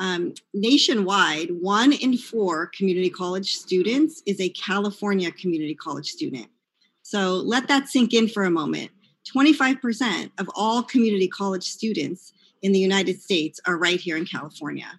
Um, 0.00 0.32
nationwide, 0.54 1.50
one 1.60 1.92
in 1.92 2.16
four 2.16 2.68
community 2.68 3.10
college 3.10 3.56
students 3.56 4.22
is 4.24 4.40
a 4.40 4.48
California 4.48 5.30
community 5.30 5.74
college 5.74 6.08
student. 6.08 6.46
So 7.02 7.34
let 7.34 7.68
that 7.68 7.88
sink 7.88 8.14
in 8.14 8.26
for 8.26 8.44
a 8.44 8.50
moment. 8.50 8.90
25% 9.30 10.30
of 10.38 10.50
all 10.56 10.82
community 10.82 11.28
college 11.28 11.64
students 11.64 12.32
in 12.62 12.72
the 12.72 12.78
United 12.78 13.20
States 13.20 13.60
are 13.66 13.76
right 13.76 14.00
here 14.00 14.16
in 14.16 14.24
California. 14.24 14.98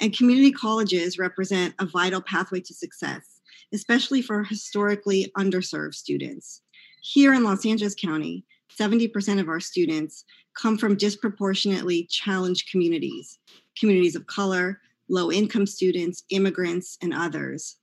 And 0.00 0.16
community 0.16 0.50
colleges 0.50 1.16
represent 1.16 1.72
a 1.78 1.86
vital 1.86 2.20
pathway 2.20 2.60
to 2.62 2.74
success, 2.74 3.40
especially 3.72 4.20
for 4.20 4.42
historically 4.42 5.30
underserved 5.38 5.94
students. 5.94 6.62
Here 7.02 7.34
in 7.34 7.44
Los 7.44 7.64
Angeles 7.64 7.94
County, 7.94 8.44
70% 8.76 9.38
of 9.40 9.48
our 9.48 9.60
students 9.60 10.24
come 10.60 10.76
from 10.76 10.96
disproportionately 10.96 12.08
challenged 12.10 12.68
communities, 12.70 13.38
communities 13.78 14.16
of 14.16 14.26
color, 14.26 14.80
low 15.08 15.30
income 15.30 15.66
students, 15.66 16.24
immigrants, 16.30 16.98
and 17.02 17.12
others. 17.12 17.76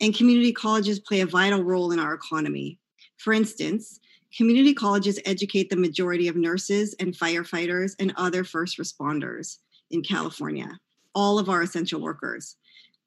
And 0.00 0.14
community 0.14 0.52
colleges 0.52 1.00
play 1.00 1.20
a 1.20 1.26
vital 1.26 1.62
role 1.62 1.92
in 1.92 1.98
our 1.98 2.14
economy. 2.14 2.78
For 3.18 3.32
instance, 3.32 4.00
Community 4.36 4.74
colleges 4.74 5.18
educate 5.24 5.70
the 5.70 5.76
majority 5.76 6.28
of 6.28 6.36
nurses 6.36 6.94
and 7.00 7.14
firefighters 7.14 7.94
and 7.98 8.12
other 8.16 8.44
first 8.44 8.76
responders 8.76 9.58
in 9.90 10.02
California, 10.02 10.78
all 11.14 11.38
of 11.38 11.48
our 11.48 11.62
essential 11.62 12.02
workers, 12.02 12.56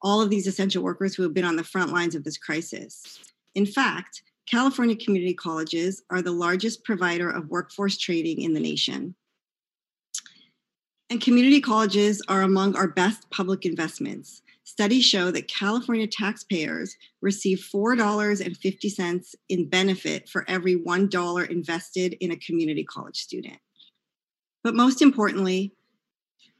all 0.01 0.21
of 0.21 0.31
these 0.31 0.47
essential 0.47 0.81
workers 0.81 1.13
who 1.13 1.21
have 1.21 1.33
been 1.33 1.45
on 1.45 1.55
the 1.55 1.63
front 1.63 1.93
lines 1.93 2.15
of 2.15 2.23
this 2.23 2.39
crisis. 2.39 3.19
In 3.53 3.67
fact, 3.67 4.23
California 4.49 4.95
community 4.95 5.35
colleges 5.35 6.01
are 6.09 6.23
the 6.23 6.31
largest 6.31 6.83
provider 6.83 7.29
of 7.29 7.49
workforce 7.49 7.99
training 7.99 8.41
in 8.41 8.53
the 8.53 8.59
nation. 8.59 9.13
And 11.11 11.19
community 11.19 11.59
colleges 11.59 12.21
are 12.27 12.43
among 12.43 12.75
our 12.75 12.87
best 12.87 13.27
public 13.31 13.65
investments. 13.65 14.43
Studies 14.63 15.03
show 15.03 15.31
that 15.31 15.47
California 15.47 16.05
taxpayers 16.05 16.95
receive 17.21 17.67
$4.50 17.73 19.35
in 19.49 19.67
benefit 19.67 20.29
for 20.29 20.45
every 20.47 20.75
$1 20.75 21.49
invested 21.49 22.15
in 22.19 22.29
a 22.29 22.37
community 22.37 22.83
college 22.83 23.17
student. 23.17 23.57
But 24.63 24.75
most 24.75 25.01
importantly, 25.01 25.73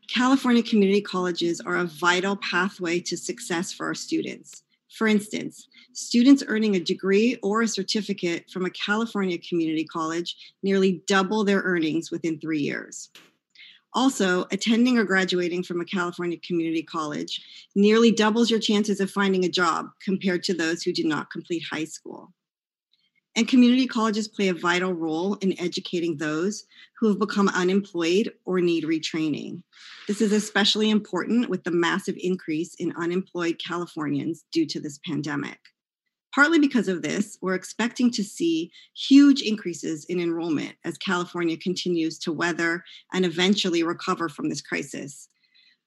California 0.07 0.63
community 0.63 1.01
colleges 1.01 1.61
are 1.61 1.77
a 1.77 1.85
vital 1.85 2.35
pathway 2.37 2.99
to 3.01 3.15
success 3.15 3.71
for 3.71 3.85
our 3.85 3.93
students. 3.93 4.63
For 4.89 5.05
instance, 5.05 5.67
students 5.93 6.43
earning 6.47 6.75
a 6.75 6.79
degree 6.79 7.37
or 7.43 7.61
a 7.61 7.67
certificate 7.67 8.49
from 8.49 8.65
a 8.65 8.71
California 8.71 9.37
community 9.37 9.83
college 9.83 10.35
nearly 10.63 11.03
double 11.05 11.43
their 11.43 11.61
earnings 11.61 12.09
within 12.09 12.39
three 12.39 12.61
years. 12.61 13.11
Also, 13.93 14.45
attending 14.51 14.97
or 14.97 15.03
graduating 15.03 15.63
from 15.63 15.81
a 15.81 15.85
California 15.85 16.37
community 16.45 16.83
college 16.83 17.41
nearly 17.75 18.11
doubles 18.11 18.51
your 18.51 18.59
chances 18.59 18.99
of 18.99 19.09
finding 19.09 19.45
a 19.45 19.49
job 19.49 19.87
compared 20.03 20.43
to 20.43 20.53
those 20.53 20.83
who 20.83 20.93
do 20.93 21.03
not 21.03 21.31
complete 21.31 21.63
high 21.71 21.85
school. 21.85 22.31
And 23.35 23.47
community 23.47 23.87
colleges 23.87 24.27
play 24.27 24.49
a 24.49 24.53
vital 24.53 24.93
role 24.93 25.35
in 25.35 25.59
educating 25.59 26.17
those 26.17 26.65
who 26.99 27.07
have 27.07 27.19
become 27.19 27.47
unemployed 27.49 28.33
or 28.45 28.59
need 28.59 28.83
retraining. 28.83 29.63
This 30.07 30.19
is 30.19 30.33
especially 30.33 30.89
important 30.89 31.49
with 31.49 31.63
the 31.63 31.71
massive 31.71 32.15
increase 32.19 32.75
in 32.75 32.93
unemployed 32.97 33.59
Californians 33.65 34.43
due 34.51 34.65
to 34.67 34.79
this 34.79 34.99
pandemic. 35.05 35.59
Partly 36.33 36.59
because 36.59 36.87
of 36.87 37.01
this, 37.01 37.37
we're 37.41 37.55
expecting 37.55 38.11
to 38.11 38.23
see 38.23 38.71
huge 38.95 39.41
increases 39.41 40.05
in 40.05 40.19
enrollment 40.19 40.75
as 40.85 40.97
California 40.97 41.57
continues 41.57 42.19
to 42.19 42.31
weather 42.31 42.83
and 43.13 43.25
eventually 43.25 43.81
recover 43.81 44.29
from 44.29 44.49
this 44.49 44.61
crisis. 44.61 45.27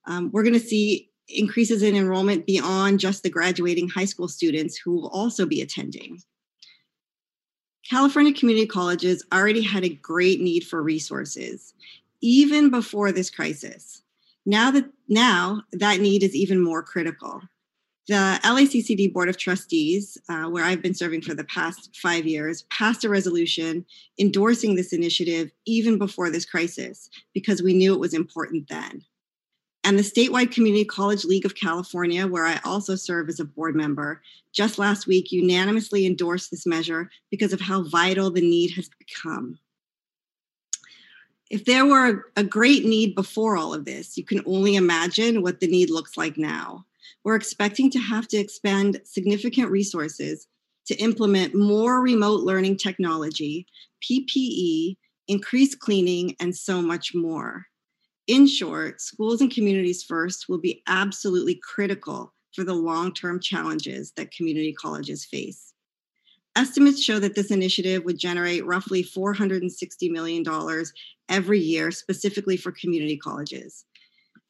Um, 0.07 0.31
we're 0.33 0.43
going 0.43 0.53
to 0.55 0.61
see 0.61 1.11
increases 1.29 1.83
in 1.83 1.95
enrollment 1.95 2.45
beyond 2.47 2.99
just 2.99 3.23
the 3.23 3.31
graduating 3.31 3.89
high 3.89 4.05
school 4.05 4.29
students 4.29 4.77
who 4.77 4.93
will 4.93 5.09
also 5.09 5.47
be 5.47 5.63
attending. 5.63 6.19
California 7.89 8.33
community 8.33 8.67
colleges 8.67 9.25
already 9.33 9.63
had 9.63 9.85
a 9.85 9.89
great 9.89 10.41
need 10.41 10.65
for 10.65 10.83
resources 10.83 11.75
even 12.21 12.71
before 12.71 13.13
this 13.13 13.31
crisis. 13.31 14.03
Now 14.47 14.71
that 14.71 14.87
now 15.09 15.63
that 15.73 16.01
need 16.01 16.23
is 16.23 16.35
even 16.35 16.61
more 16.61 16.83
critical. 16.83 17.43
The 18.09 18.40
LACCD 18.42 19.12
Board 19.12 19.28
of 19.28 19.37
Trustees, 19.37 20.18
uh, 20.28 20.47
where 20.47 20.64
I've 20.64 20.82
been 20.82 20.94
serving 20.94 21.23
for 21.23 21.35
the 21.35 21.44
past 21.44 21.97
five 22.02 22.26
years, 22.26 22.62
passed 22.62 23.04
a 23.04 23.09
resolution 23.09 23.87
endorsing 24.18 24.75
this 24.75 24.92
initiative 24.92 25.52
even 25.66 25.99
before 25.99 26.28
this 26.28 26.44
crisis 26.44 27.09
because 27.32 27.62
we 27.62 27.75
knew 27.75 27.94
it 27.94 28.00
was 28.00 28.12
important 28.12 28.68
then. 28.68 29.04
And 29.85 29.97
the 29.97 30.02
statewide 30.02 30.52
Community 30.52 30.85
College 30.85 31.25
League 31.25 31.44
of 31.44 31.54
California, 31.54 32.26
where 32.26 32.44
I 32.44 32.61
also 32.64 32.97
serve 32.97 33.28
as 33.28 33.38
a 33.38 33.44
board 33.44 33.76
member, 33.76 34.21
just 34.52 34.78
last 34.78 35.06
week 35.06 35.30
unanimously 35.30 36.04
endorsed 36.04 36.50
this 36.50 36.66
measure 36.66 37.09
because 37.30 37.52
of 37.52 37.61
how 37.61 37.85
vital 37.85 38.32
the 38.32 38.40
need 38.40 38.73
has 38.73 38.90
become. 38.99 39.61
If 41.50 41.66
there 41.66 41.87
were 41.87 42.26
a 42.37 42.42
great 42.42 42.85
need 42.85 43.14
before 43.14 43.56
all 43.56 43.75
of 43.75 43.85
this, 43.85 44.16
you 44.16 44.25
can 44.25 44.42
only 44.44 44.75
imagine 44.75 45.42
what 45.42 45.61
the 45.61 45.68
need 45.68 45.90
looks 45.90 46.16
like 46.16 46.37
now 46.37 46.85
we're 47.25 47.37
expecting 47.37 47.90
to 47.90 47.99
have 47.99 48.28
to 48.28 48.37
expend 48.37 49.00
significant 49.04 49.71
resources 49.71 50.47
to 50.87 50.97
implement 50.97 51.54
more 51.54 52.00
remote 52.00 52.40
learning 52.40 52.76
technology, 52.76 53.66
PPE, 54.02 54.97
increased 55.28 55.78
cleaning, 55.78 56.35
and 56.40 56.54
so 56.54 56.83
much 56.83 57.14
more. 57.14 57.66
In 58.26 58.47
short, 58.47 59.00
schools 59.00 59.40
and 59.40 59.52
communities 59.52 60.02
first 60.02 60.49
will 60.49 60.61
be 60.61 60.83
absolutely 60.87 61.61
critical 61.62 62.33
for 62.54 62.64
the 62.64 62.75
long 62.75 63.12
term 63.12 63.40
challenges 63.40 64.12
that 64.16 64.33
community 64.33 64.73
colleges 64.73 65.25
face. 65.25 65.73
Estimates 66.54 67.02
show 67.02 67.19
that 67.19 67.35
this 67.35 67.50
initiative 67.50 68.04
would 68.04 68.19
generate 68.19 68.66
roughly 68.66 69.02
$460 69.02 70.11
million 70.11 70.45
every 71.28 71.59
year, 71.59 71.90
specifically 71.90 72.59
for 72.59 72.73
community 72.73 73.16
colleges. 73.16 73.87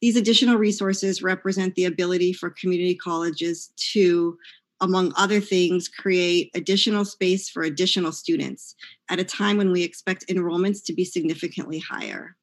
These 0.03 0.17
additional 0.17 0.57
resources 0.57 1.23
represent 1.23 1.75
the 1.75 1.85
ability 1.85 2.33
for 2.33 2.49
community 2.49 2.93
colleges 2.93 3.71
to, 3.93 4.37
among 4.81 5.13
other 5.15 5.39
things, 5.39 5.87
create 5.87 6.51
additional 6.53 7.05
space 7.05 7.47
for 7.47 7.63
additional 7.63 8.11
students 8.11 8.75
at 9.09 9.21
a 9.21 9.23
time 9.23 9.55
when 9.55 9.71
we 9.71 9.81
expect 9.81 10.27
enrollments 10.27 10.83
to 10.87 10.93
be 10.93 11.05
significantly 11.05 11.79
higher. 11.79 12.35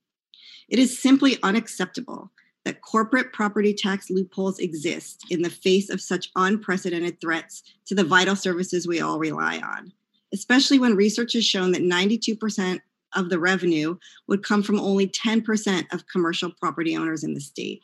It 0.70 0.78
is 0.78 0.98
simply 0.98 1.36
unacceptable 1.42 2.30
that 2.64 2.80
corporate 2.80 3.34
property 3.34 3.74
tax 3.74 4.08
loopholes 4.08 4.58
exist 4.58 5.26
in 5.28 5.42
the 5.42 5.50
face 5.50 5.90
of 5.90 6.00
such 6.00 6.30
unprecedented 6.36 7.20
threats 7.20 7.62
to 7.84 7.94
the 7.94 8.04
vital 8.04 8.36
services 8.36 8.88
we 8.88 9.02
all 9.02 9.18
rely 9.18 9.58
on, 9.58 9.92
especially 10.32 10.78
when 10.78 10.96
research 10.96 11.34
has 11.34 11.44
shown 11.44 11.72
that 11.72 11.82
92% 11.82 12.80
of 13.14 13.28
the 13.28 13.38
revenue 13.38 13.96
would 14.28 14.42
come 14.42 14.62
from 14.62 14.80
only 14.80 15.08
10% 15.08 15.92
of 15.92 16.06
commercial 16.06 16.50
property 16.60 16.96
owners 16.96 17.24
in 17.24 17.34
the 17.34 17.40
state. 17.40 17.82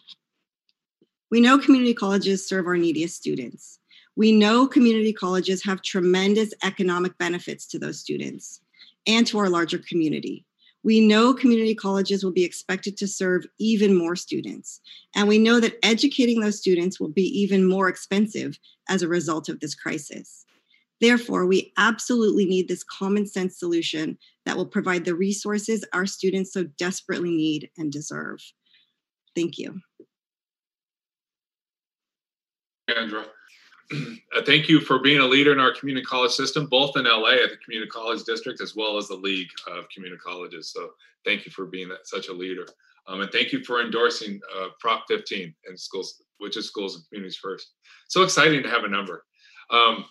We 1.31 1.41
know 1.41 1.59
community 1.59 1.95
colleges 1.95 2.49
serve 2.49 2.67
our 2.67 2.77
neediest 2.77 3.17
students. 3.17 3.79
We 4.15 4.33
know 4.33 4.67
community 4.67 5.13
colleges 5.13 5.63
have 5.65 5.83
tremendous 5.83 6.55
economic 6.63 7.19
benefits 7.19 7.67
to 7.69 7.79
those 7.79 8.01
students 8.01 8.61
and 9.07 9.27
to 9.27 9.39
our 9.39 9.49
larger 9.49 9.79
community. 9.79 10.47
We 10.83 11.01
know 11.01 11.35
community 11.35 11.75
colleges 11.75 12.23
will 12.23 12.33
be 12.33 12.45
expected 12.45 12.97
to 12.99 13.09
serve 13.09 13.45
even 13.59 13.97
more 13.97 14.15
students. 14.15 14.81
And 15.17 15.27
we 15.27 15.37
know 15.37 15.59
that 15.59 15.79
educating 15.83 16.41
those 16.41 16.61
students 16.61 17.01
will 17.01 17.09
be 17.09 17.25
even 17.41 17.69
more 17.69 17.89
expensive 17.89 18.59
as 18.89 19.03
a 19.03 19.09
result 19.09 19.49
of 19.49 19.59
this 19.59 19.75
crisis. 19.75 20.47
Therefore, 21.01 21.47
we 21.47 21.73
absolutely 21.77 22.47
need 22.47 22.69
this 22.69 22.83
common 22.85 23.27
sense 23.27 23.59
solution 23.59 24.19
that 24.47 24.57
will 24.57 24.67
provide 24.67 25.05
the 25.05 25.15
resources 25.15 25.85
our 25.93 26.07
students 26.07 26.53
so 26.53 26.65
desperately 26.79 27.31
need 27.31 27.71
and 27.77 27.93
deserve. 27.93 28.41
Thank 29.35 29.59
you. 29.59 29.81
Andra. 32.95 33.25
Uh, 34.37 34.43
thank 34.45 34.69
you 34.69 34.81
for 34.81 34.99
being 34.99 35.21
a 35.21 35.25
leader 35.25 35.53
in 35.53 35.61
our 35.61 35.73
community 35.73 36.05
college 36.05 36.33
system, 36.33 36.67
both 36.67 36.97
in 36.97 37.05
LA 37.05 37.35
at 37.45 37.51
the 37.51 37.57
Community 37.65 37.89
College 37.89 38.25
District 38.25 38.61
as 38.61 38.75
well 38.75 38.99
as 38.99 39.07
the 39.07 39.15
League 39.15 39.49
of 39.69 39.89
Community 39.95 40.21
Colleges. 40.23 40.73
So 40.73 40.91
thank 41.25 41.47
you 41.47 41.53
for 41.53 41.67
being 41.67 41.89
that, 41.91 42.07
such 42.07 42.27
a 42.27 42.33
leader. 42.33 42.67
Um, 43.07 43.21
and 43.21 43.31
thank 43.31 43.53
you 43.53 43.63
for 43.63 43.81
endorsing 43.81 44.41
uh, 44.55 44.69
Prop 44.81 45.05
15 45.09 45.55
and 45.69 45.79
schools, 45.79 46.21
which 46.39 46.57
is 46.57 46.67
schools 46.67 46.97
and 46.97 47.05
communities 47.09 47.37
first. 47.37 47.75
So 48.09 48.25
exciting 48.25 48.63
to 48.65 48.69
have 48.69 48.83
a 48.85 48.89
number. 48.89 49.25
Um, 49.71 50.05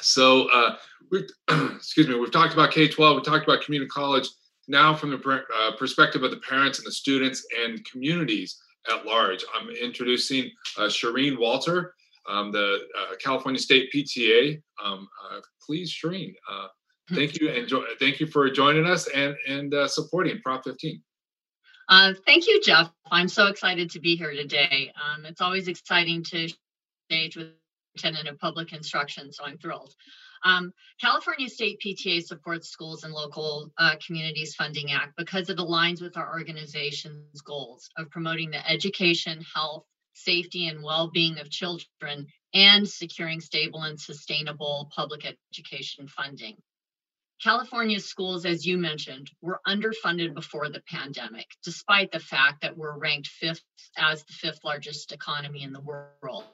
so 0.00 0.48
uh, 0.50 0.76
we 1.10 1.26
excuse 1.76 2.08
me, 2.08 2.14
we've 2.14 2.32
talked 2.32 2.54
about 2.54 2.70
K-12, 2.70 3.16
we 3.16 3.22
talked 3.22 3.46
about 3.46 3.62
community 3.62 3.88
college. 3.88 4.28
Now, 4.66 4.94
from 4.94 5.10
the 5.10 5.44
uh, 5.54 5.76
perspective 5.76 6.22
of 6.22 6.30
the 6.30 6.38
parents 6.38 6.78
and 6.78 6.86
the 6.86 6.92
students 6.92 7.46
and 7.64 7.84
communities 7.84 8.58
at 8.90 9.04
large, 9.04 9.44
I'm 9.54 9.68
introducing 9.68 10.50
uh, 10.78 10.82
Shireen 10.82 11.38
Walter, 11.38 11.94
um, 12.28 12.50
the 12.50 12.78
uh, 12.98 13.14
California 13.22 13.60
State 13.60 13.90
PTA. 13.94 14.62
Um, 14.82 15.06
uh, 15.30 15.40
please, 15.64 15.92
Shireen, 15.92 16.34
uh, 16.50 16.68
thank 17.12 17.38
you 17.40 17.50
and 17.50 17.68
jo- 17.68 17.84
thank 18.00 18.20
you 18.20 18.26
for 18.26 18.48
joining 18.50 18.86
us 18.86 19.06
and 19.08 19.36
and 19.46 19.74
supporting 19.90 20.40
Prop 20.40 20.64
15. 20.64 21.02
thank 22.24 22.46
you, 22.46 22.62
Jeff. 22.62 22.90
I'm 23.10 23.28
so 23.28 23.48
excited 23.48 23.90
to 23.90 24.00
be 24.00 24.16
here 24.16 24.32
today. 24.32 24.90
Um, 24.96 25.26
it's 25.26 25.42
always 25.42 25.68
exciting 25.68 26.24
to 26.24 26.48
engage 27.10 27.36
with 27.36 27.48
superintendent 27.96 28.28
of 28.28 28.40
public 28.40 28.72
instruction, 28.72 29.32
so 29.32 29.44
I'm 29.44 29.58
thrilled. 29.58 29.94
Um, 30.44 30.72
California 31.00 31.48
State 31.48 31.80
PTA 31.84 32.22
supports 32.22 32.68
schools 32.68 33.04
and 33.04 33.14
local 33.14 33.70
uh, 33.78 33.96
communities 34.04 34.54
funding 34.54 34.92
act 34.92 35.14
because 35.16 35.48
it 35.48 35.58
aligns 35.58 36.02
with 36.02 36.16
our 36.16 36.32
organization's 36.32 37.40
goals 37.40 37.88
of 37.96 38.10
promoting 38.10 38.50
the 38.50 38.70
education, 38.70 39.42
health, 39.54 39.84
safety, 40.12 40.68
and 40.68 40.82
well-being 40.82 41.38
of 41.38 41.50
children 41.50 42.26
and 42.52 42.88
securing 42.88 43.40
stable 43.40 43.82
and 43.82 43.98
sustainable 43.98 44.90
public 44.94 45.26
education 45.52 46.06
funding. 46.08 46.56
California 47.42 47.98
schools, 47.98 48.46
as 48.46 48.64
you 48.64 48.78
mentioned, 48.78 49.30
were 49.40 49.60
underfunded 49.66 50.34
before 50.34 50.68
the 50.68 50.82
pandemic, 50.88 51.46
despite 51.64 52.12
the 52.12 52.20
fact 52.20 52.62
that 52.62 52.76
we're 52.76 52.96
ranked 52.96 53.26
fifth 53.26 53.64
as 53.96 54.22
the 54.24 54.32
fifth 54.32 54.60
largest 54.62 55.10
economy 55.10 55.62
in 55.62 55.72
the 55.72 55.80
world. 55.80 56.44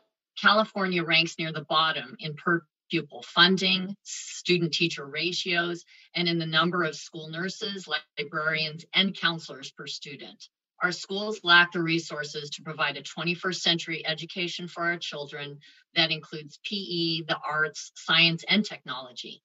California 0.41 1.05
ranks 1.05 1.39
near 1.39 1.53
the 1.53 1.65
bottom 1.65 2.17
in 2.19 2.35
per 2.35 2.65
pupil 2.91 3.23
funding, 3.23 3.97
student 4.03 4.73
teacher 4.73 5.07
ratios, 5.07 5.85
and 6.15 6.29
in 6.29 6.39
the 6.39 6.47
number 6.47 6.83
of 6.83 6.97
school 6.97 7.29
nurses, 7.29 7.89
librarians, 8.19 8.85
and 8.95 9.15
counselors 9.15 9.71
per 9.71 9.87
student. 9.87 10.49
Our 10.83 10.93
schools 10.93 11.41
lack 11.45 11.73
the 11.73 11.83
resources 11.83 12.51
to 12.51 12.63
provide 12.63 12.97
a 12.97 13.03
21st 13.03 13.61
century 13.61 14.07
education 14.07 14.67
for 14.67 14.85
our 14.85 14.97
children 14.97 15.59
that 15.95 16.11
includes 16.11 16.59
PE, 16.65 17.23
the 17.29 17.39
arts, 17.47 17.93
science, 17.95 18.45
and 18.49 18.65
technology. 18.65 19.43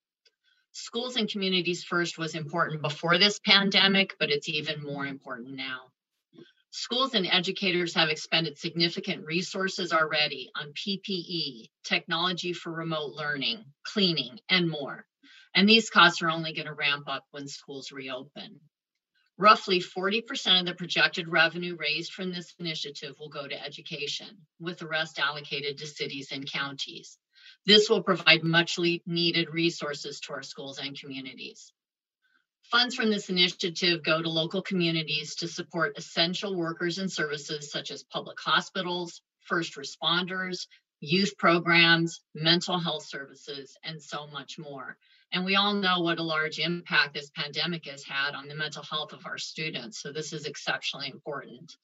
Schools 0.72 1.18
and 1.18 1.30
communities 1.30 1.84
first 1.84 2.18
was 2.18 2.36
important 2.36 2.82
before 2.82 3.18
this 3.18 3.40
pandemic, 3.46 4.16
but 4.18 4.30
it's 4.30 4.50
even 4.50 4.82
more 4.82 5.06
important 5.06 5.56
now. 5.56 5.92
Schools 6.78 7.14
and 7.14 7.26
educators 7.26 7.94
have 7.94 8.10
expended 8.10 8.58
significant 8.58 9.26
resources 9.26 9.94
already 9.94 10.52
on 10.56 10.74
PPE, 10.74 11.70
technology 11.86 12.52
for 12.52 12.70
remote 12.70 13.14
learning, 13.14 13.64
cleaning, 13.86 14.42
and 14.50 14.70
more. 14.70 15.08
And 15.54 15.70
these 15.70 15.90
costs 15.90 16.22
are 16.22 16.30
only 16.30 16.52
going 16.52 16.66
to 16.66 16.74
ramp 16.74 17.06
up 17.08 17.24
when 17.32 17.48
schools 17.48 17.94
reopen. 17.94 18.60
Roughly 19.38 19.80
40% 19.80 20.60
of 20.60 20.66
the 20.66 20.76
projected 20.76 21.30
revenue 21.30 21.78
raised 21.80 22.12
from 22.12 22.34
this 22.34 22.54
initiative 22.60 23.16
will 23.22 23.30
go 23.30 23.48
to 23.48 23.66
education, 23.66 24.46
with 24.60 24.78
the 24.78 24.88
rest 24.88 25.18
allocated 25.18 25.78
to 25.78 25.88
cities 25.88 26.34
and 26.34 26.46
counties. 26.46 27.18
This 27.66 27.90
will 27.90 28.04
provide 28.04 28.44
much 28.44 28.78
needed 28.78 29.50
resources 29.50 30.20
to 30.20 30.34
our 30.34 30.44
schools 30.44 30.80
and 30.80 31.00
communities. 31.00 31.72
Funds 32.72 32.96
from 32.96 33.12
this 33.12 33.30
initiative 33.30 34.04
go 34.04 34.22
to 34.22 34.30
local 34.30 34.62
communities 34.62 35.36
to 35.36 35.48
support 35.48 35.98
essential 35.98 36.56
workers 36.56 36.98
and 36.98 37.12
services 37.12 37.72
such 37.72 37.92
as 37.92 38.04
public 38.04 38.40
hospitals, 38.40 39.22
first 39.42 39.76
responders, 39.76 40.68
youth 41.00 41.38
programs, 41.38 42.22
mental 42.34 42.80
health 42.80 43.06
services, 43.06 43.78
and 43.84 44.02
so 44.02 44.26
much 44.28 44.58
more. 44.58 44.98
And 45.32 45.46
we 45.46 45.56
all 45.56 45.74
know 45.74 46.02
what 46.02 46.20
a 46.20 46.24
large 46.24 46.60
impact 46.60 47.14
this 47.14 47.30
pandemic 47.36 47.86
has 47.86 48.04
had 48.04 48.34
on 48.34 48.48
the 48.48 48.56
mental 48.56 48.84
health 48.84 49.14
of 49.14 49.26
our 49.26 49.38
students. 49.38 50.02
So 50.02 50.12
this 50.12 50.34
is 50.34 50.46
exceptionally 50.46 51.10
important. 51.10 51.76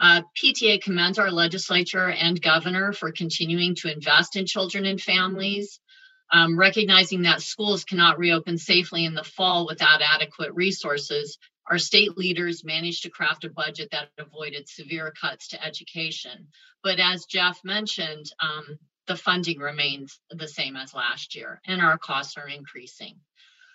Uh, 0.00 0.22
PTA 0.40 0.80
commends 0.80 1.18
our 1.18 1.30
legislature 1.30 2.08
and 2.08 2.40
governor 2.40 2.92
for 2.92 3.10
continuing 3.10 3.74
to 3.76 3.92
invest 3.92 4.36
in 4.36 4.46
children 4.46 4.86
and 4.86 5.00
families, 5.00 5.80
um, 6.30 6.58
recognizing 6.58 7.22
that 7.22 7.42
schools 7.42 7.84
cannot 7.84 8.18
reopen 8.18 8.58
safely 8.58 9.04
in 9.04 9.14
the 9.14 9.24
fall 9.24 9.66
without 9.66 10.02
adequate 10.02 10.54
resources. 10.54 11.38
Our 11.66 11.78
state 11.78 12.16
leaders 12.16 12.64
managed 12.64 13.02
to 13.02 13.10
craft 13.10 13.44
a 13.44 13.50
budget 13.50 13.90
that 13.92 14.10
avoided 14.18 14.68
severe 14.68 15.12
cuts 15.20 15.48
to 15.48 15.64
education. 15.64 16.48
But 16.82 16.98
as 16.98 17.26
Jeff 17.26 17.60
mentioned, 17.64 18.26
um, 18.40 18.78
the 19.06 19.16
funding 19.16 19.58
remains 19.58 20.20
the 20.30 20.48
same 20.48 20.76
as 20.76 20.94
last 20.94 21.34
year, 21.34 21.60
and 21.66 21.80
our 21.80 21.98
costs 21.98 22.36
are 22.36 22.48
increasing. 22.48 23.16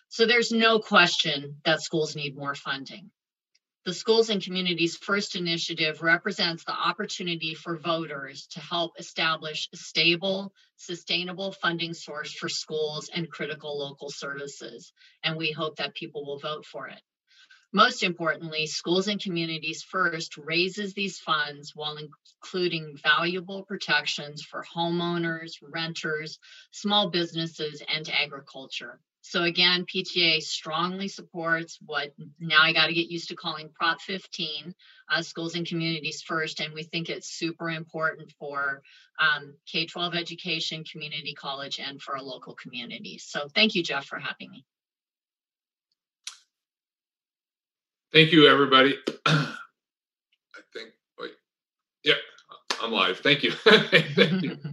So 0.09 0.27
there's 0.27 0.51
no 0.51 0.79
question 0.79 1.57
that 1.65 1.81
schools 1.81 2.15
need 2.15 2.37
more 2.37 2.55
funding. 2.55 3.09
The 3.85 3.93
Schools 3.93 4.29
and 4.29 4.41
Communities 4.41 4.95
First 4.95 5.35
initiative 5.35 6.01
represents 6.01 6.63
the 6.63 6.71
opportunity 6.71 7.53
for 7.53 7.75
voters 7.77 8.47
to 8.51 8.61
help 8.61 8.97
establish 8.97 9.67
a 9.73 9.75
stable, 9.75 10.53
sustainable 10.77 11.51
funding 11.51 11.93
source 11.93 12.31
for 12.31 12.47
schools 12.47 13.09
and 13.13 13.29
critical 13.29 13.77
local 13.77 14.09
services. 14.09 14.93
And 15.21 15.35
we 15.35 15.51
hope 15.51 15.75
that 15.77 15.95
people 15.95 16.25
will 16.25 16.39
vote 16.39 16.65
for 16.65 16.87
it. 16.87 17.01
Most 17.73 18.03
importantly, 18.03 18.67
Schools 18.67 19.09
and 19.09 19.19
Communities 19.19 19.83
First 19.83 20.37
raises 20.37 20.93
these 20.93 21.19
funds 21.19 21.75
while 21.75 21.97
including 21.97 22.95
valuable 23.03 23.63
protections 23.63 24.43
for 24.43 24.63
homeowners, 24.63 25.55
renters, 25.61 26.39
small 26.71 27.09
businesses, 27.09 27.83
and 27.93 28.09
agriculture. 28.09 29.01
So 29.25 29.43
again, 29.43 29.85
PTA 29.85 30.43
strongly 30.43 31.07
supports 31.07 31.79
what 31.83 32.13
now 32.41 32.61
I 32.61 32.73
got 32.73 32.87
to 32.87 32.93
get 32.93 33.09
used 33.09 33.29
to 33.29 33.35
calling 33.35 33.69
Prop 33.69 34.01
15, 34.01 34.75
uh, 35.09 35.21
schools 35.21 35.55
and 35.55 35.65
communities 35.65 36.21
first, 36.21 36.59
and 36.59 36.73
we 36.73 36.83
think 36.83 37.07
it's 37.07 37.29
super 37.29 37.69
important 37.69 38.33
for 38.37 38.81
um, 39.17 39.55
K-12 39.65 40.19
education, 40.19 40.83
community 40.83 41.33
college, 41.33 41.79
and 41.79 42.01
for 42.01 42.17
our 42.17 42.21
local 42.21 42.53
communities. 42.53 43.23
So 43.25 43.47
thank 43.47 43.75
you, 43.75 43.81
Jeff, 43.81 44.03
for 44.05 44.19
having 44.19 44.51
me. 44.51 44.65
Thank 48.11 48.33
you, 48.33 48.49
everybody. 48.49 48.97
I 49.25 49.55
think, 50.73 50.89
wait, 51.17 51.31
yeah, 52.03 52.15
I'm 52.81 52.91
live. 52.91 53.19
Thank 53.19 53.43
you. 53.43 53.51
Thank 53.51 54.43
you. 54.43 54.57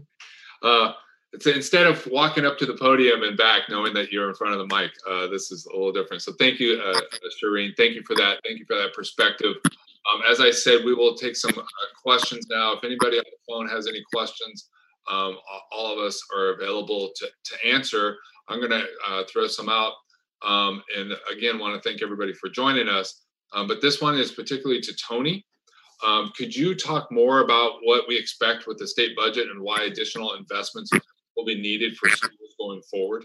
Uh, 0.62 0.92
it's 1.32 1.46
instead 1.46 1.86
of 1.86 2.06
walking 2.10 2.44
up 2.44 2.58
to 2.58 2.66
the 2.66 2.74
podium 2.74 3.22
and 3.22 3.36
back, 3.36 3.62
knowing 3.68 3.94
that 3.94 4.10
you're 4.10 4.28
in 4.28 4.34
front 4.34 4.54
of 4.54 4.58
the 4.58 4.74
mic, 4.74 4.90
uh, 5.08 5.28
this 5.28 5.52
is 5.52 5.66
a 5.66 5.72
little 5.72 5.92
different. 5.92 6.22
So 6.22 6.32
thank 6.38 6.58
you, 6.58 6.80
uh, 6.80 7.00
Shireen. 7.42 7.76
Thank 7.76 7.94
you 7.94 8.02
for 8.06 8.16
that. 8.16 8.40
Thank 8.44 8.58
you 8.58 8.64
for 8.66 8.76
that 8.76 8.92
perspective. 8.94 9.54
Um, 9.64 10.22
as 10.28 10.40
I 10.40 10.50
said, 10.50 10.84
we 10.84 10.94
will 10.94 11.14
take 11.14 11.36
some 11.36 11.56
uh, 11.56 11.62
questions 12.02 12.46
now. 12.50 12.72
If 12.72 12.84
anybody 12.84 13.18
on 13.18 13.24
the 13.24 13.52
phone 13.52 13.68
has 13.68 13.86
any 13.86 14.02
questions, 14.12 14.68
um, 15.10 15.36
all 15.72 15.92
of 15.92 15.98
us 16.04 16.20
are 16.36 16.54
available 16.54 17.10
to, 17.16 17.26
to 17.26 17.68
answer. 17.68 18.16
I'm 18.48 18.58
going 18.58 18.70
to 18.70 18.86
uh, 19.08 19.22
throw 19.30 19.46
some 19.46 19.68
out. 19.68 19.92
Um, 20.42 20.82
and 20.96 21.12
again, 21.32 21.58
want 21.58 21.80
to 21.80 21.88
thank 21.88 22.02
everybody 22.02 22.32
for 22.32 22.48
joining 22.48 22.88
us. 22.88 23.22
Um, 23.52 23.68
but 23.68 23.80
this 23.80 24.00
one 24.00 24.16
is 24.18 24.32
particularly 24.32 24.80
to 24.82 24.94
Tony. 24.94 25.44
Um, 26.04 26.32
could 26.36 26.56
you 26.56 26.74
talk 26.74 27.12
more 27.12 27.40
about 27.40 27.74
what 27.82 28.06
we 28.08 28.16
expect 28.16 28.66
with 28.66 28.78
the 28.78 28.88
state 28.88 29.14
budget 29.14 29.50
and 29.50 29.60
why 29.60 29.82
additional 29.82 30.34
investments 30.34 30.90
will 31.40 31.54
be 31.54 31.60
needed 31.60 31.96
for 31.96 32.08
schools 32.08 32.54
going 32.58 32.82
forward? 32.82 33.24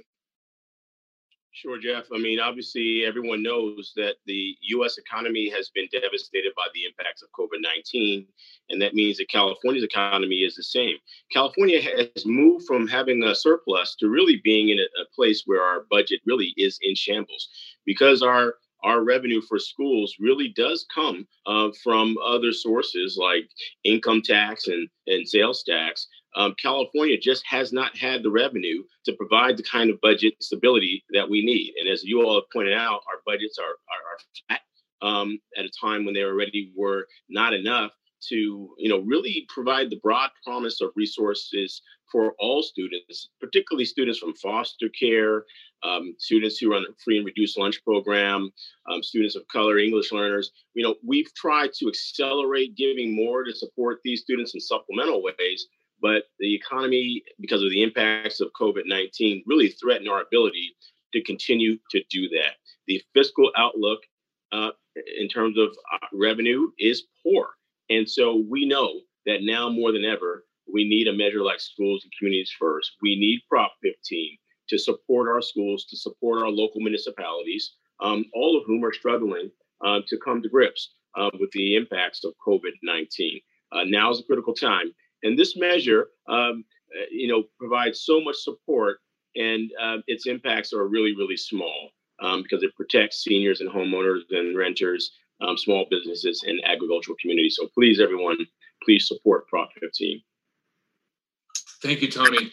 Sure, 1.56 1.80
Jeff. 1.80 2.04
I 2.14 2.18
mean, 2.18 2.42
obviously, 2.42 3.06
everyone 3.06 3.42
knows 3.42 3.94
that 3.96 4.16
the 4.26 4.58
U.S. 4.62 4.98
economy 4.98 5.50
has 5.50 5.70
been 5.74 5.88
devastated 5.90 6.52
by 6.54 6.66
the 6.74 6.84
impacts 6.84 7.24
of 7.24 7.30
COVID 7.32 7.62
19. 7.62 8.28
And 8.70 8.82
that 8.82 8.94
means 8.94 9.18
that 9.18 9.30
California's 9.30 9.86
economy 9.86 10.40
is 10.40 10.56
the 10.56 10.64
same. 10.64 10.98
California 11.32 11.82
has 11.82 12.26
moved 12.26 12.66
from 12.68 12.90
having 12.90 13.24
a 13.24 13.34
surplus 13.34 13.96
to 14.00 14.10
really 14.10 14.42
being 14.44 14.68
in 14.68 14.80
a, 14.80 15.06
place 15.16 15.44
where 15.46 15.62
our 15.62 15.86
budget 15.90 16.20
really 16.26 16.54
is 16.58 16.78
in 16.82 16.94
shambles 16.94 17.48
because 17.86 18.22
our 18.22 18.56
our 18.84 19.04
revenue 19.04 19.42
for 19.42 19.58
schools 19.58 20.14
really 20.20 20.50
does 20.50 20.86
come 20.94 21.26
uh, 21.48 21.70
from 21.82 22.18
other 22.24 22.52
sources 22.52 23.18
like 23.18 23.50
income 23.86 24.22
tax 24.22 24.68
and, 24.68 24.90
and 25.08 25.28
sales 25.28 25.64
tax 25.64 26.08
um, 26.36 26.54
California 26.62 27.18
just 27.18 27.44
has 27.48 27.72
not 27.72 27.98
had 27.98 28.24
the 28.24 28.32
revenue 28.32 28.84
to 29.06 29.14
provide 29.14 29.58
the 29.58 29.64
kind 29.64 29.90
of 29.90 30.02
budget 30.02 30.34
stability 30.42 31.04
that 31.12 31.30
we 31.30 31.44
need. 31.44 31.74
And 31.80 31.90
as 31.90 32.04
you 32.04 32.22
all 32.22 32.36
have 32.36 32.50
pointed 32.52 32.74
out, 32.74 33.02
our 33.08 33.22
budgets 33.26 33.58
are, 33.58 33.64
are, 33.64 33.70
are 33.70 34.20
flat 34.48 34.62
um, 35.02 35.40
at 35.58 35.66
a 35.66 35.72
time 35.82 36.06
when 36.06 36.14
they 36.14 36.24
already 36.24 36.72
were 36.76 37.08
not 37.30 37.54
enough 37.54 37.92
to 38.30 38.74
you 38.78 38.90
know 38.90 39.00
really 39.00 39.46
provide 39.50 39.90
the 39.90 40.00
broad 40.02 40.30
promise 40.44 40.82
of 40.82 40.90
resources 40.96 41.82
for 42.12 42.34
all 42.40 42.64
students 42.64 43.30
particularly 43.40 43.86
students 43.86 44.20
from 44.20 44.34
foster 44.36 44.90
care 44.90 45.44
um, 45.84 46.16
students 46.18 46.58
who 46.58 46.72
run 46.72 46.84
a 46.84 46.94
free 47.04 47.18
and 47.18 47.26
reduced 47.26 47.58
lunch 47.58 47.84
program 47.84 48.50
um, 48.90 49.04
students 49.04 49.36
of 49.36 49.48
color 49.50 49.78
english 49.78 50.12
learners 50.12 50.52
you 50.74 50.84
know 50.84 50.96
we've 51.06 51.32
tried 51.36 51.72
to 51.74 51.88
accelerate 51.88 52.76
giving 52.76 53.16
more 53.16 53.44
to 53.44 53.54
support 53.54 54.00
these 54.04 54.22
students 54.22 54.54
in 54.54 54.62
supplemental 54.62 55.22
ways 55.22 55.68
but 56.02 56.24
the 56.40 56.54
economy, 56.54 57.24
because 57.40 57.64
of 57.64 57.70
the 57.70 57.84
impacts 57.84 58.42
of 58.42 58.52
COVID 58.60 58.84
19, 58.86 59.44
really 59.46 59.70
threatened 59.70 60.10
our 60.10 60.22
ability 60.22 60.76
to 61.14 61.24
continue 61.24 61.78
to 61.92 62.04
do 62.10 62.28
that. 62.30 62.56
The 62.88 63.02
fiscal 63.14 63.52
outlook 63.58 64.00
uh, 64.52 64.72
in 65.20 65.28
terms 65.28 65.58
of 65.58 65.70
uh, 65.94 66.08
revenue 66.14 66.70
is 66.78 67.04
poor. 67.24 67.50
And 67.90 68.10
so 68.10 68.44
we 68.50 68.66
know 68.66 69.02
that 69.26 69.40
now 69.42 69.70
more 69.70 69.92
than 69.92 70.06
ever, 70.06 70.46
we 70.72 70.88
need 70.88 71.08
a 71.08 71.14
measure 71.14 71.44
like 71.44 71.60
schools 71.60 72.04
and 72.04 72.12
communities 72.18 72.54
first. 72.60 72.94
We 73.02 73.16
need 73.16 73.42
Prop 73.50 73.74
15 73.84 74.38
to 74.70 74.78
support 74.78 75.30
our 75.30 75.42
schools, 75.42 75.86
to 75.86 75.98
support 75.98 76.42
our 76.42 76.50
local 76.50 76.82
municipalities, 76.82 77.76
um, 78.02 78.26
all 78.34 78.58
of 78.58 78.64
whom 78.66 78.84
are 78.84 78.94
struggling 78.94 79.52
uh, 79.86 80.00
to 80.08 80.18
come 80.18 80.42
to 80.42 80.50
grips 80.50 80.96
uh, 81.16 81.30
with 81.40 81.52
the 81.52 81.76
impacts 81.76 82.24
of 82.24 82.34
COVID 82.46 82.74
19. 82.84 83.40
Uh, 83.72 83.84
now 83.86 84.12
is 84.12 84.20
a 84.20 84.24
critical 84.24 84.54
time. 84.54 84.92
And 85.26 85.38
this 85.38 85.58
measure, 85.58 86.08
um, 86.30 86.64
uh, 86.96 87.06
you 87.12 87.28
know, 87.28 87.44
provides 87.60 88.02
so 88.02 88.22
much 88.22 88.38
support, 88.38 89.00
and 89.36 89.72
uh, 89.82 89.98
its 90.08 90.28
impacts 90.28 90.72
are 90.72 90.88
really, 90.88 91.16
really 91.16 91.36
small 91.36 91.90
um, 92.22 92.44
because 92.44 92.64
it 92.64 92.76
protects 92.76 93.24
seniors 93.24 93.60
and 93.60 93.70
homeowners 93.70 94.22
and 94.30 94.56
renters, 94.56 95.12
um, 95.42 95.58
small 95.58 95.88
businesses, 95.90 96.44
and 96.48 96.62
agricultural 96.64 97.18
communities. 97.20 97.58
So 97.60 97.68
please, 97.74 98.00
everyone, 98.00 98.38
please 98.84 99.08
support 99.08 99.48
Prop 99.48 99.70
15. 99.82 100.22
Thank 101.82 102.02
you, 102.02 102.10
Tony. 102.10 102.52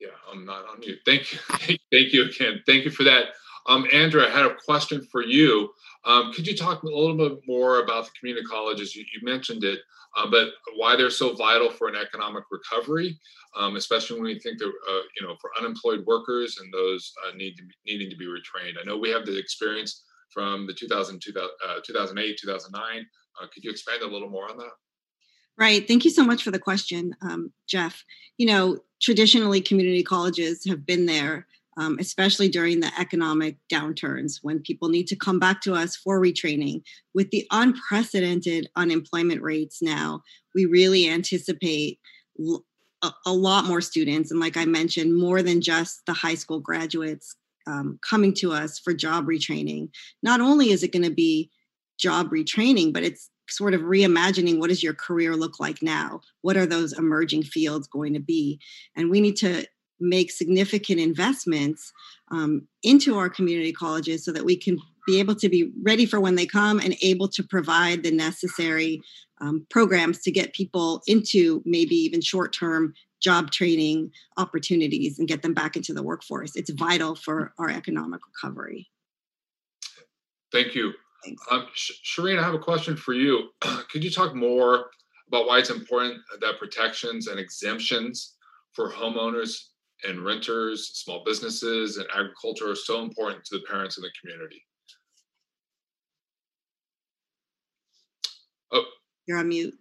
Yeah, 0.00 0.08
I'm 0.30 0.44
not 0.44 0.68
on 0.68 0.80
mute. 0.80 0.98
Thank 1.06 1.32
you. 1.32 1.38
Thank 1.90 2.12
you 2.12 2.26
again. 2.26 2.62
Thank 2.66 2.84
you 2.84 2.90
for 2.90 3.04
that. 3.04 3.28
Um, 3.66 3.86
Andra, 3.90 4.26
I 4.26 4.30
had 4.30 4.44
a 4.44 4.54
question 4.54 5.06
for 5.10 5.22
you. 5.22 5.70
Um, 6.06 6.32
could 6.32 6.46
you 6.46 6.56
talk 6.56 6.82
a 6.82 6.86
little 6.86 7.16
bit 7.16 7.40
more 7.46 7.80
about 7.82 8.04
the 8.04 8.10
community 8.18 8.46
colleges? 8.46 8.94
You, 8.94 9.04
you 9.12 9.20
mentioned 9.22 9.64
it, 9.64 9.80
uh, 10.16 10.30
but 10.30 10.48
why 10.76 10.96
they're 10.96 11.10
so 11.10 11.34
vital 11.34 11.70
for 11.70 11.88
an 11.88 11.96
economic 11.96 12.44
recovery, 12.50 13.18
um, 13.56 13.76
especially 13.76 14.16
when 14.16 14.26
we 14.26 14.38
think 14.38 14.58
they're, 14.58 14.68
uh, 14.68 15.02
you 15.18 15.26
know, 15.26 15.36
for 15.40 15.50
unemployed 15.58 16.04
workers 16.06 16.58
and 16.60 16.72
those 16.72 17.12
uh, 17.26 17.34
need 17.36 17.56
to 17.56 17.62
be, 17.62 17.74
needing 17.86 18.10
to 18.10 18.16
be 18.16 18.26
retrained. 18.26 18.74
I 18.80 18.84
know 18.84 18.98
we 18.98 19.10
have 19.10 19.24
the 19.24 19.38
experience 19.38 20.04
from 20.30 20.66
the 20.66 20.74
2000, 20.74 21.20
2008, 21.20 22.38
2009. 22.40 23.06
Uh, 23.40 23.46
could 23.52 23.64
you 23.64 23.70
expand 23.70 24.02
a 24.02 24.06
little 24.06 24.28
more 24.28 24.50
on 24.50 24.58
that? 24.58 24.72
Right. 25.56 25.86
Thank 25.86 26.04
you 26.04 26.10
so 26.10 26.24
much 26.24 26.42
for 26.42 26.50
the 26.50 26.58
question, 26.58 27.14
um, 27.22 27.52
Jeff. 27.68 28.04
You 28.38 28.46
know, 28.46 28.78
traditionally, 29.00 29.60
community 29.60 30.02
colleges 30.02 30.64
have 30.66 30.84
been 30.84 31.06
there 31.06 31.46
um, 31.76 31.96
especially 31.98 32.48
during 32.48 32.80
the 32.80 32.90
economic 32.98 33.56
downturns 33.72 34.38
when 34.42 34.60
people 34.60 34.88
need 34.88 35.06
to 35.08 35.16
come 35.16 35.38
back 35.38 35.60
to 35.62 35.74
us 35.74 35.96
for 35.96 36.20
retraining. 36.20 36.82
With 37.14 37.30
the 37.30 37.46
unprecedented 37.50 38.68
unemployment 38.76 39.42
rates 39.42 39.82
now, 39.82 40.22
we 40.54 40.66
really 40.66 41.08
anticipate 41.08 41.98
a, 43.02 43.12
a 43.26 43.32
lot 43.32 43.64
more 43.64 43.80
students. 43.80 44.30
And 44.30 44.40
like 44.40 44.56
I 44.56 44.64
mentioned, 44.64 45.16
more 45.16 45.42
than 45.42 45.60
just 45.60 46.02
the 46.06 46.12
high 46.12 46.36
school 46.36 46.60
graduates 46.60 47.36
um, 47.66 47.98
coming 48.08 48.34
to 48.34 48.52
us 48.52 48.78
for 48.78 48.92
job 48.92 49.26
retraining. 49.26 49.88
Not 50.22 50.40
only 50.40 50.70
is 50.70 50.82
it 50.82 50.92
going 50.92 51.04
to 51.04 51.14
be 51.14 51.50
job 51.98 52.30
retraining, 52.30 52.92
but 52.92 53.02
it's 53.02 53.30
sort 53.50 53.74
of 53.74 53.82
reimagining 53.82 54.58
what 54.58 54.68
does 54.68 54.82
your 54.82 54.94
career 54.94 55.36
look 55.36 55.60
like 55.60 55.82
now 55.82 56.20
what 56.40 56.56
are 56.56 56.64
those 56.64 56.96
emerging 56.98 57.42
fields 57.42 57.86
going 57.86 58.14
to 58.14 58.20
be 58.20 58.58
and 58.96 59.10
we 59.10 59.20
need 59.20 59.36
to 59.36 59.66
make 60.00 60.30
significant 60.30 61.00
investments 61.00 61.92
um, 62.30 62.66
into 62.82 63.16
our 63.16 63.28
community 63.28 63.72
colleges 63.72 64.24
so 64.24 64.32
that 64.32 64.44
we 64.44 64.56
can 64.56 64.78
be 65.06 65.18
able 65.18 65.34
to 65.34 65.48
be 65.48 65.70
ready 65.82 66.06
for 66.06 66.20
when 66.20 66.34
they 66.34 66.46
come 66.46 66.80
and 66.80 66.96
able 67.02 67.28
to 67.28 67.42
provide 67.42 68.02
the 68.02 68.10
necessary 68.10 69.00
um, 69.40 69.66
programs 69.70 70.20
to 70.20 70.30
get 70.30 70.54
people 70.54 71.02
into 71.06 71.62
maybe 71.64 71.94
even 71.94 72.20
short 72.20 72.52
term 72.52 72.94
job 73.20 73.50
training 73.50 74.10
opportunities 74.36 75.18
and 75.18 75.28
get 75.28 75.42
them 75.42 75.54
back 75.54 75.76
into 75.76 75.94
the 75.94 76.02
workforce. 76.02 76.56
It's 76.56 76.70
vital 76.70 77.14
for 77.14 77.52
our 77.58 77.70
economic 77.70 78.20
recovery. 78.26 78.88
Thank 80.52 80.74
you. 80.74 80.92
Um, 81.50 81.66
Shireen, 81.74 82.38
I 82.38 82.42
have 82.42 82.54
a 82.54 82.58
question 82.58 82.96
for 82.96 83.14
you. 83.14 83.48
Could 83.90 84.04
you 84.04 84.10
talk 84.10 84.34
more 84.34 84.90
about 85.28 85.46
why 85.46 85.58
it's 85.58 85.70
important 85.70 86.20
that 86.40 86.58
protections 86.58 87.28
and 87.28 87.40
exemptions 87.40 88.34
for 88.72 88.90
homeowners 88.90 89.68
and 90.06 90.24
renters, 90.24 90.90
small 90.94 91.22
businesses, 91.24 91.96
and 91.96 92.06
agriculture 92.14 92.70
are 92.70 92.76
so 92.76 93.02
important 93.02 93.44
to 93.46 93.58
the 93.58 93.64
parents 93.66 93.96
in 93.96 94.02
the 94.02 94.10
community? 94.20 94.62
Oh, 98.72 98.84
you're 99.26 99.38
on 99.38 99.48
mute. 99.48 99.74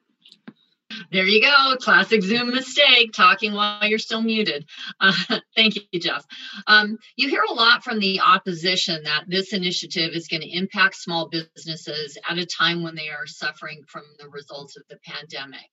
There 1.12 1.26
you 1.26 1.42
go. 1.42 1.76
Classic 1.78 2.22
Zoom 2.22 2.52
mistake, 2.52 3.14
talking 3.14 3.54
while 3.54 3.84
you're 3.86 4.00
still 4.00 4.22
muted. 4.22 4.66
Uh, 5.00 5.14
thank 5.56 5.76
you, 5.76 6.00
Jeff. 6.00 6.26
Um, 6.68 6.98
you 7.16 7.30
hear 7.30 7.44
a 7.50 7.54
lot 7.54 7.84
from 7.84 8.00
the 8.00 8.20
opposition 8.22 9.04
that 9.04 9.26
this 9.28 9.54
initiative 9.54 10.12
is 10.14 10.28
going 10.28 10.42
to 10.42 10.56
impact 10.56 10.96
small 10.96 11.30
businesses 11.30 12.18
at 12.30 12.38
a 12.38 12.46
time 12.46 12.84
when 12.84 12.96
they 12.96 13.10
are 13.10 13.28
suffering 13.28 13.84
from 13.88 14.04
the 14.20 14.30
results 14.30 14.78
of 14.78 14.84
the 14.90 14.98
pandemic. 15.06 15.70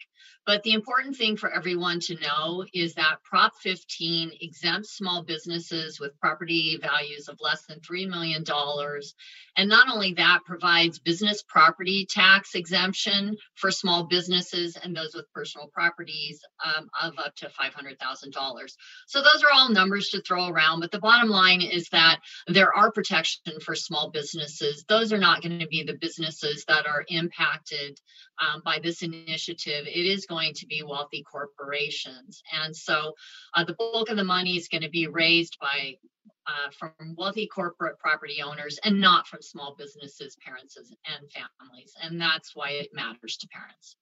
But 0.47 0.63
the 0.63 0.73
important 0.73 1.17
thing 1.17 1.37
for 1.37 1.51
everyone 1.51 2.01
to 2.01 2.17
know 2.17 2.65
is 2.73 2.95
that 2.95 3.23
Prop 3.23 3.53
15 3.63 4.33
exempts 4.41 4.97
small 4.97 5.23
businesses 5.23 6.01
with 6.01 6.19
property 6.19 6.79
values 6.81 7.29
of 7.29 7.39
less 7.41 7.67
than 7.67 7.81
$3 7.81 8.09
million. 8.09 8.45
And 9.57 9.69
not 9.69 9.89
only 9.93 10.15
that, 10.15 10.41
provides 10.47 10.99
business 10.99 11.43
property 11.43 12.07
tax 12.09 12.55
exemption 12.55 13.37
for 13.55 13.71
small 13.71 14.05
businesses 14.05 14.77
and 14.77 14.97
those 14.97 15.15
with 15.15 15.33
personal 15.33 15.69
properties 15.69 16.41
um, 16.65 16.89
of 17.01 17.19
up 17.19 17.35
to 17.37 17.49
$500,000. 17.49 18.73
So 19.07 19.23
those 19.23 19.43
are 19.45 19.53
all 19.53 19.71
numbers 19.71 20.09
to 20.11 20.23
throw 20.23 20.49
around. 20.49 20.81
But 20.81 20.91
the 20.91 20.99
bottom 20.99 21.29
line 21.29 21.61
is 21.61 21.89
that 21.91 22.21
there 22.47 22.75
are 22.75 22.91
protection 22.91 23.61
for 23.65 23.75
small 23.75 24.11
businesses. 24.11 24.85
Those 24.89 25.13
are 25.13 25.19
not 25.19 25.43
going 25.43 25.59
to 25.59 25.67
be 25.67 25.85
the 25.85 25.99
businesses 26.01 26.65
that 26.67 26.87
are 26.87 27.05
impacted 27.09 28.01
um, 28.41 28.63
by 28.65 28.79
this 28.83 29.03
initiative. 29.03 29.87
It 29.87 30.07
is 30.07 30.27
going 30.27 30.55
to 30.55 30.67
be 30.67 30.83
wealthy 30.83 31.23
corporations. 31.23 32.43
And 32.53 32.75
so 32.75 33.15
uh, 33.55 33.65
the 33.65 33.75
bulk 33.75 34.09
of 34.09 34.17
the 34.17 34.25
money 34.25 34.57
is 34.57 34.69
going 34.69 34.83
to 34.83 34.91
be 34.91 35.07
raised 35.07 35.59
by 35.61 35.97
uh, 36.47 36.71
from 36.79 37.15
wealthy 37.17 37.47
corporate 37.47 37.99
property 37.99 38.43
owners 38.43 38.79
and 38.85 39.01
not 39.01 39.27
from 39.29 39.43
small 39.43 39.75
businesses, 39.79 40.37
parents, 40.45 40.77
and 40.77 41.31
families. 41.31 41.95
And 42.03 42.21
that's 42.21 42.57
why 42.57 42.71
it 42.71 42.89
matters 42.93 43.37
to 43.39 43.49
parents. 43.49 43.97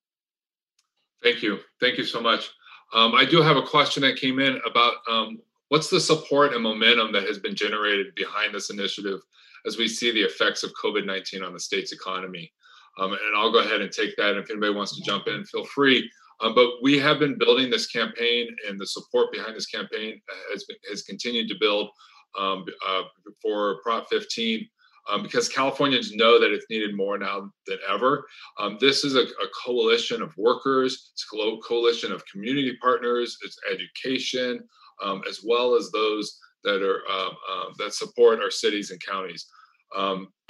Thank 1.23 1.43
you. 1.43 1.59
Thank 1.81 1.99
you 1.99 2.05
so 2.05 2.21
much. 2.21 2.51
Um, 2.95 3.15
I 3.15 3.25
do 3.25 3.43
have 3.43 3.57
a 3.57 3.63
question 3.63 4.03
that 4.03 4.17
came 4.17 4.39
in 4.39 4.61
about 4.65 4.95
um, 5.11 5.41
what's 5.69 5.91
the 5.91 6.01
support 6.01 6.55
and 6.55 6.63
momentum 6.63 7.13
that 7.13 7.25
has 7.25 7.39
been 7.39 7.55
generated 7.55 8.15
behind 8.15 8.55
this 8.55 8.71
initiative 8.71 9.21
as 9.67 9.77
we 9.77 9.89
see 9.89 10.13
the 10.13 10.23
effects 10.23 10.63
of 10.63 10.73
COVID 10.83 11.05
19 11.05 11.43
on 11.43 11.53
the 11.53 11.61
state's 11.61 11.93
economy. 11.93 12.53
Um, 12.99 13.13
and 13.13 13.37
I'll 13.37 13.53
go 13.53 13.61
ahead 13.61 13.81
and 13.81 13.93
take 13.93 14.17
that. 14.17 14.31
And 14.31 14.39
if 14.39 14.51
anybody 14.51 14.75
wants 14.75 14.97
to 14.97 15.03
jump 15.03 15.29
in, 15.29 15.45
feel 15.45 15.65
free. 15.65 16.11
Um, 16.41 16.55
but 16.55 16.69
we 16.83 16.99
have 16.99 17.19
been 17.19 17.39
building 17.39 17.71
this 17.71 17.87
campaign, 17.87 18.49
and 18.69 18.79
the 18.79 18.87
support 18.87 19.33
behind 19.33 19.57
this 19.57 19.67
campaign 19.67 20.21
has, 20.53 20.65
been, 20.65 20.77
has 20.89 21.03
continued 21.03 21.49
to 21.49 21.57
build 21.59 21.91
um, 22.39 22.65
uh, 22.87 23.03
for 23.43 23.81
Prop 23.83 24.09
15 24.09 24.69
um, 25.09 25.23
because 25.23 25.49
Californians 25.49 26.13
know 26.15 26.39
that 26.39 26.53
it's 26.53 26.67
needed 26.71 26.95
more 26.95 27.19
now 27.19 27.51
than 27.67 27.79
ever. 27.89 28.27
Um, 28.59 28.77
this 28.81 29.05
is 29.05 29.17
a, 29.17 29.23
a, 29.23 29.49
coalition 29.65 30.23
of 30.23 30.37
workers, 30.37 31.11
it's 31.13 31.27
a 31.33 31.57
coalition 31.67 32.13
of 32.13 32.25
community 32.27 32.77
partners, 32.81 33.39
it's 33.43 33.59
education, 33.73 34.61
um, 35.03 35.23
as 35.29 35.41
well 35.45 35.75
as 35.75 35.91
those 35.91 36.39
that 36.65 36.83
are 36.83 37.01
um, 37.11 37.31
uh, 37.51 37.65
that 37.79 37.95
support 37.95 38.41
our 38.41 38.51
cities 38.51 38.91
and 38.91 39.01
counties. 39.05 39.47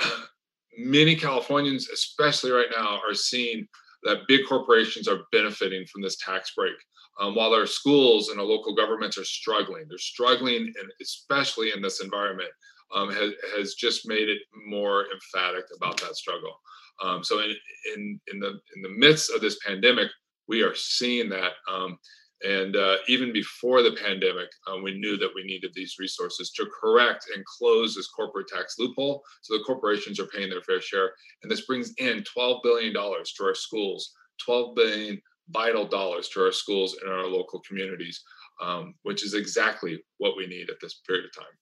many 0.78 1.16
Californians, 1.16 1.88
especially 1.88 2.50
right 2.50 2.70
now, 2.74 3.00
are 3.06 3.14
seeing 3.14 3.66
that 4.04 4.28
big 4.28 4.46
corporations 4.48 5.08
are 5.08 5.24
benefiting 5.32 5.84
from 5.86 6.02
this 6.02 6.16
tax 6.16 6.52
break. 6.56 6.74
Um, 7.20 7.34
while 7.34 7.52
our 7.52 7.66
schools 7.66 8.28
and 8.28 8.38
our 8.38 8.46
local 8.46 8.74
governments 8.74 9.18
are 9.18 9.24
struggling, 9.24 9.86
they're 9.88 9.98
struggling, 9.98 10.62
and 10.62 10.92
especially 11.02 11.72
in 11.74 11.82
this 11.82 12.00
environment, 12.00 12.50
um, 12.94 13.10
has, 13.10 13.32
has 13.56 13.74
just 13.74 14.08
made 14.08 14.28
it 14.28 14.38
more 14.66 15.06
emphatic 15.12 15.64
about 15.76 16.00
that 16.00 16.16
struggle. 16.16 16.54
Um, 17.02 17.22
so, 17.22 17.40
in, 17.40 17.54
in 17.94 18.20
in 18.32 18.40
the 18.40 18.60
in 18.74 18.82
the 18.82 18.88
midst 18.88 19.30
of 19.32 19.40
this 19.40 19.58
pandemic, 19.66 20.08
we 20.48 20.62
are 20.62 20.74
seeing 20.74 21.28
that 21.30 21.52
um, 21.70 21.98
and 22.42 22.76
uh, 22.76 22.96
even 23.08 23.32
before 23.32 23.82
the 23.82 23.96
pandemic, 24.02 24.48
um, 24.68 24.82
we 24.82 24.98
knew 24.98 25.16
that 25.16 25.30
we 25.34 25.42
needed 25.42 25.72
these 25.74 25.96
resources 25.98 26.50
to 26.52 26.66
correct 26.80 27.26
and 27.34 27.44
close 27.44 27.94
this 27.94 28.08
corporate 28.08 28.46
tax 28.46 28.76
loophole. 28.78 29.24
So 29.42 29.56
the 29.56 29.64
corporations 29.64 30.20
are 30.20 30.26
paying 30.26 30.48
their 30.48 30.62
fair 30.62 30.80
share. 30.80 31.12
And 31.42 31.50
this 31.50 31.66
brings 31.66 31.92
in 31.98 32.22
$12 32.36 32.62
billion 32.62 32.92
to 32.92 33.44
our 33.44 33.54
schools, 33.54 34.12
12 34.44 34.76
billion 34.76 35.22
vital 35.50 35.86
dollars 35.86 36.28
to 36.28 36.44
our 36.44 36.52
schools 36.52 36.96
and 37.02 37.10
our 37.10 37.26
local 37.26 37.60
communities, 37.66 38.22
um, 38.62 38.94
which 39.02 39.24
is 39.24 39.34
exactly 39.34 39.98
what 40.18 40.36
we 40.36 40.46
need 40.46 40.70
at 40.70 40.76
this 40.80 41.00
period 41.06 41.24
of 41.24 41.34
time. 41.34 41.54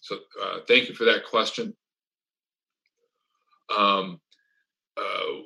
So 0.00 0.16
uh, 0.42 0.58
thank 0.66 0.88
you 0.88 0.94
for 0.94 1.04
that 1.04 1.26
question. 1.26 1.76
Um, 3.76 4.18
uh, 4.96 5.42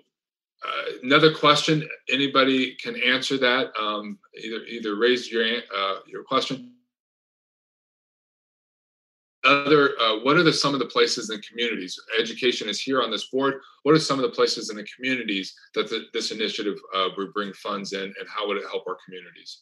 uh, 0.64 0.85
another 1.03 1.33
question, 1.33 1.87
anybody 2.11 2.74
can 2.77 2.96
answer 3.03 3.37
that. 3.38 3.68
Um, 3.79 4.18
either 4.42 4.64
either 4.64 4.96
raise 4.96 5.31
your 5.31 5.44
uh, 5.77 5.96
your 6.07 6.22
question. 6.22 6.72
Other, 9.44 9.90
uh, 10.00 10.20
what 10.20 10.38
are 10.38 10.42
the 10.42 10.53
some 10.53 10.72
of 10.72 10.81
the 10.81 10.87
places 10.87 11.29
and 11.29 11.46
communities? 11.46 12.00
Education 12.18 12.66
is 12.66 12.81
here 12.81 13.03
on 13.03 13.11
this 13.11 13.27
board. 13.27 13.61
What 13.83 13.94
are 13.94 13.98
some 13.98 14.18
of 14.18 14.22
the 14.22 14.35
places 14.35 14.70
in 14.70 14.77
the 14.77 14.87
communities 14.96 15.55
that 15.74 15.90
the, 15.90 16.07
this 16.14 16.31
initiative 16.31 16.79
uh, 16.94 17.09
would 17.18 17.35
bring 17.35 17.53
funds 17.53 17.92
in, 17.92 18.05
and 18.05 18.29
how 18.29 18.48
would 18.48 18.57
it 18.57 18.64
help 18.70 18.85
our 18.88 18.96
communities? 19.05 19.61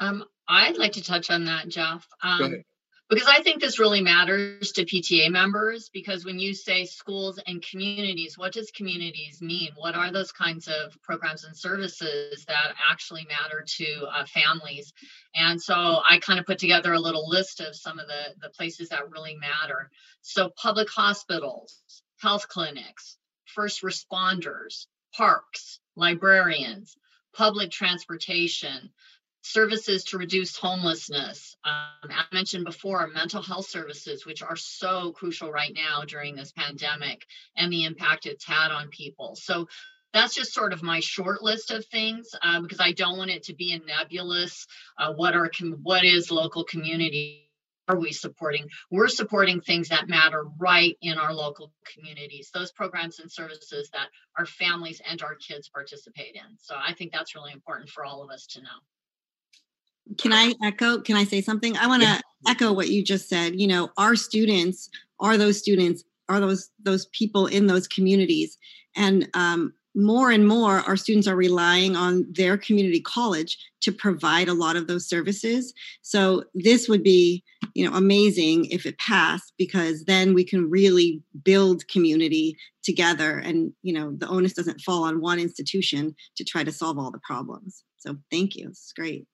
Um, 0.00 0.22
I'd 0.48 0.76
like 0.76 0.92
to 0.92 1.02
touch 1.02 1.30
on 1.30 1.46
that, 1.46 1.68
Jeff. 1.68 2.06
Um, 2.22 2.62
because 3.08 3.28
I 3.28 3.40
think 3.42 3.60
this 3.60 3.78
really 3.78 4.00
matters 4.00 4.72
to 4.72 4.84
PTA 4.84 5.30
members 5.30 5.90
because 5.92 6.24
when 6.24 6.40
you 6.40 6.54
say 6.54 6.84
schools 6.84 7.38
and 7.46 7.64
communities, 7.64 8.36
what 8.36 8.52
does 8.52 8.72
communities 8.72 9.40
mean? 9.40 9.70
What 9.76 9.94
are 9.94 10.10
those 10.10 10.32
kinds 10.32 10.66
of 10.66 11.00
programs 11.02 11.44
and 11.44 11.56
services 11.56 12.44
that 12.46 12.74
actually 12.90 13.26
matter 13.28 13.64
to 13.64 14.06
uh, 14.12 14.24
families? 14.24 14.92
And 15.36 15.62
so 15.62 15.74
I 15.74 16.18
kind 16.20 16.40
of 16.40 16.46
put 16.46 16.58
together 16.58 16.92
a 16.94 17.00
little 17.00 17.28
list 17.28 17.60
of 17.60 17.76
some 17.76 18.00
of 18.00 18.08
the, 18.08 18.34
the 18.42 18.50
places 18.50 18.88
that 18.88 19.10
really 19.10 19.36
matter. 19.36 19.90
So 20.22 20.50
public 20.60 20.88
hospitals, 20.90 21.80
health 22.20 22.48
clinics, 22.48 23.18
first 23.44 23.82
responders, 23.82 24.86
parks, 25.14 25.78
librarians, 25.94 26.96
public 27.36 27.70
transportation, 27.70 28.90
services 29.46 30.04
to 30.04 30.18
reduce 30.18 30.56
homelessness. 30.56 31.56
Um, 31.64 32.10
I 32.10 32.24
mentioned 32.32 32.64
before 32.64 33.06
mental 33.08 33.42
health 33.42 33.68
services, 33.68 34.26
which 34.26 34.42
are 34.42 34.56
so 34.56 35.12
crucial 35.12 35.50
right 35.50 35.72
now 35.74 36.02
during 36.06 36.34
this 36.34 36.52
pandemic 36.52 37.24
and 37.56 37.72
the 37.72 37.84
impact 37.84 38.26
it's 38.26 38.44
had 38.44 38.70
on 38.70 38.88
people. 38.88 39.36
So 39.36 39.68
that's 40.12 40.34
just 40.34 40.52
sort 40.52 40.72
of 40.72 40.82
my 40.82 41.00
short 41.00 41.42
list 41.42 41.70
of 41.70 41.84
things 41.86 42.28
uh, 42.42 42.60
because 42.60 42.80
I 42.80 42.92
don't 42.92 43.18
want 43.18 43.30
it 43.30 43.44
to 43.44 43.54
be 43.54 43.72
a 43.72 43.78
nebulous. 43.78 44.66
Uh, 44.98 45.12
what 45.12 45.36
are 45.36 45.50
what 45.82 46.04
is 46.04 46.30
local 46.30 46.64
community? 46.64 47.42
Are 47.88 47.98
we 47.98 48.10
supporting? 48.10 48.66
We're 48.90 49.06
supporting 49.06 49.60
things 49.60 49.90
that 49.90 50.08
matter 50.08 50.44
right 50.58 50.96
in 51.02 51.18
our 51.18 51.32
local 51.32 51.72
communities, 51.94 52.50
those 52.52 52.72
programs 52.72 53.20
and 53.20 53.30
services 53.30 53.90
that 53.92 54.08
our 54.36 54.46
families 54.46 55.00
and 55.08 55.22
our 55.22 55.36
kids 55.36 55.68
participate 55.68 56.34
in. 56.34 56.56
So 56.58 56.74
I 56.76 56.94
think 56.94 57.12
that's 57.12 57.36
really 57.36 57.52
important 57.52 57.90
for 57.90 58.04
all 58.04 58.24
of 58.24 58.30
us 58.30 58.46
to 58.48 58.60
know 58.60 58.80
can 60.18 60.32
I 60.32 60.54
echo? 60.62 61.00
Can 61.00 61.16
I 61.16 61.24
say 61.24 61.40
something? 61.40 61.76
I 61.76 61.86
want 61.86 62.02
to 62.02 62.08
yeah. 62.08 62.20
echo 62.48 62.72
what 62.72 62.88
you 62.88 63.04
just 63.04 63.28
said. 63.28 63.60
You 63.60 63.66
know, 63.66 63.90
our 63.96 64.16
students 64.16 64.88
are 65.20 65.36
those 65.36 65.58
students, 65.58 66.04
are 66.28 66.40
those 66.40 66.70
those 66.82 67.06
people 67.06 67.46
in 67.46 67.66
those 67.66 67.88
communities, 67.88 68.58
and 68.94 69.28
um, 69.34 69.72
more 69.96 70.30
and 70.30 70.46
more, 70.46 70.80
our 70.80 70.96
students 70.96 71.26
are 71.26 71.36
relying 71.36 71.96
on 71.96 72.26
their 72.30 72.58
community 72.58 73.00
college 73.00 73.58
to 73.80 73.90
provide 73.90 74.46
a 74.46 74.54
lot 74.54 74.76
of 74.76 74.86
those 74.86 75.08
services. 75.08 75.72
So 76.02 76.44
this 76.54 76.86
would 76.86 77.02
be, 77.02 77.42
you 77.74 77.88
know, 77.88 77.96
amazing 77.96 78.66
if 78.66 78.84
it 78.84 78.98
passed 78.98 79.54
because 79.56 80.04
then 80.04 80.34
we 80.34 80.44
can 80.44 80.68
really 80.68 81.22
build 81.42 81.88
community 81.88 82.56
together, 82.82 83.38
and 83.38 83.72
you 83.82 83.92
know, 83.92 84.14
the 84.16 84.28
onus 84.28 84.52
doesn't 84.52 84.82
fall 84.82 85.04
on 85.04 85.20
one 85.20 85.40
institution 85.40 86.14
to 86.36 86.44
try 86.44 86.62
to 86.62 86.72
solve 86.72 86.98
all 86.98 87.10
the 87.10 87.20
problems. 87.26 87.82
So 87.98 88.16
thank 88.30 88.54
you. 88.54 88.68
It's 88.68 88.92
great. 88.92 89.26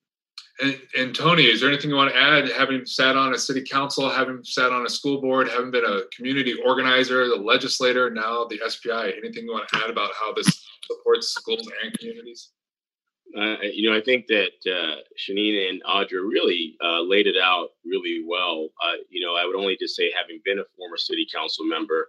And, 0.60 0.80
and 0.98 1.14
Tony, 1.14 1.44
is 1.44 1.60
there 1.60 1.70
anything 1.70 1.90
you 1.90 1.96
want 1.96 2.12
to 2.12 2.16
add? 2.16 2.48
Having 2.50 2.84
sat 2.84 3.16
on 3.16 3.34
a 3.34 3.38
city 3.38 3.62
council, 3.62 4.08
having 4.10 4.44
sat 4.44 4.70
on 4.70 4.84
a 4.84 4.88
school 4.88 5.20
board, 5.20 5.48
having 5.48 5.70
been 5.70 5.84
a 5.84 6.02
community 6.14 6.54
organizer, 6.64 7.26
the 7.26 7.36
legislator, 7.36 8.10
now 8.10 8.44
the 8.44 8.60
SPI, 8.68 9.14
anything 9.16 9.44
you 9.44 9.52
want 9.52 9.68
to 9.68 9.82
add 9.82 9.90
about 9.90 10.10
how 10.18 10.32
this 10.32 10.64
supports 10.86 11.28
schools 11.28 11.68
and 11.82 11.98
communities? 11.98 12.50
Uh, 13.36 13.56
you 13.62 13.88
know, 13.88 13.96
I 13.96 14.02
think 14.02 14.26
that 14.26 14.52
uh, 14.66 14.96
Shanina 15.18 15.70
and 15.70 15.82
Andra 15.88 16.20
really 16.20 16.76
uh, 16.84 17.00
laid 17.00 17.26
it 17.26 17.36
out 17.42 17.70
really 17.84 18.22
well. 18.26 18.68
Uh, 18.84 18.96
you 19.08 19.24
know, 19.24 19.34
I 19.34 19.46
would 19.46 19.56
only 19.56 19.76
just 19.80 19.96
say, 19.96 20.12
having 20.14 20.40
been 20.44 20.58
a 20.58 20.64
former 20.76 20.98
city 20.98 21.26
council 21.32 21.64
member, 21.64 22.08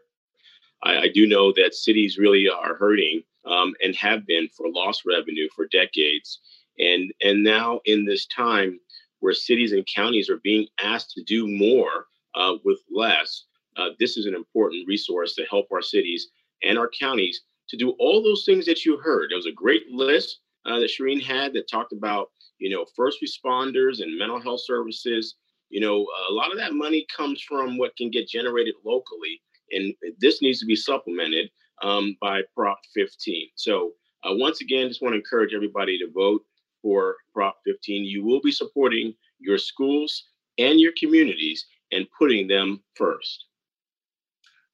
I, 0.84 0.97
I 0.97 1.08
do 1.13 1.25
know 1.25 1.53
that 1.53 1.75
cities 1.75 2.17
really 2.17 2.49
are 2.49 2.75
hurting 2.75 3.23
um, 3.45 3.73
and 3.82 3.95
have 3.95 4.27
been 4.27 4.49
for 4.49 4.67
lost 4.69 5.03
revenue 5.06 5.47
for 5.56 5.67
decades. 5.67 6.39
And, 6.79 7.13
and 7.21 7.43
now, 7.43 7.81
in 7.86 8.05
this 8.05 8.25
time 8.27 8.79
where 9.19 9.33
cities 9.33 9.71
and 9.71 9.88
counties 9.93 10.29
are 10.29 10.39
being 10.43 10.67
asked 10.81 11.12
to 11.12 11.23
do 11.23 11.47
more 11.47 12.07
uh, 12.36 12.55
with 12.65 12.79
less, 12.91 13.45
uh, 13.77 13.89
this 13.99 14.17
is 14.17 14.25
an 14.25 14.36
important 14.36 14.88
resource 14.88 15.36
to 15.36 15.45
help 15.49 15.67
our 15.71 15.81
cities 15.81 16.27
and 16.63 16.77
our 16.77 16.89
counties 16.99 17.41
to 17.69 17.77
do 17.77 17.91
all 17.99 18.21
those 18.21 18.43
things 18.45 18.65
that 18.65 18.86
you 18.86 18.97
heard. 18.97 19.29
There 19.29 19.38
was 19.38 19.45
a 19.45 19.51
great 19.51 19.89
list 19.89 20.39
uh, 20.65 20.79
that 20.79 20.89
Shireen 20.89 21.23
had 21.23 21.53
that 21.53 21.69
talked 21.69 21.93
about, 21.93 22.29
you 22.59 22.69
know, 22.69 22.86
first 22.95 23.19
responders 23.23 24.01
and 24.01 24.17
mental 24.17 24.39
health 24.39 24.62
services. 24.63 25.36
You 25.69 25.81
know, 25.81 26.05
a 26.29 26.33
lot 26.33 26.51
of 26.51 26.57
that 26.57 26.73
money 26.73 27.05
comes 27.15 27.41
from 27.41 27.77
what 27.77 27.95
can 27.97 28.12
get 28.12 28.27
generated 28.27 28.75
locally, 28.86 29.41
and 29.71 29.93
this 30.19 30.41
needs 30.41 30.59
to 30.59 30.65
be 30.65 30.75
supplemented 30.75 31.49
um, 31.81 32.15
by 32.21 32.41
Prop 32.55 32.79
15. 32.93 33.47
So, 33.55 33.93
uh, 34.23 34.33
once 34.36 34.62
again, 34.62 34.88
just 34.88 35.01
want 35.01 35.13
to 35.13 35.17
encourage 35.17 35.53
everybody 35.53 35.97
to 35.97 36.12
vote 36.13 36.45
for 36.84 37.15
Prop 37.34 37.58
15. 37.65 38.06
You 38.06 38.24
will 38.24 38.41
be 38.41 38.52
supporting 38.52 39.15
your 39.39 39.58
schools 39.58 40.26
and 40.60 40.80
your 40.80 40.91
communities 41.00 41.65
and 41.91 42.06
putting 42.17 42.48
them 42.48 42.84
first. 42.96 43.46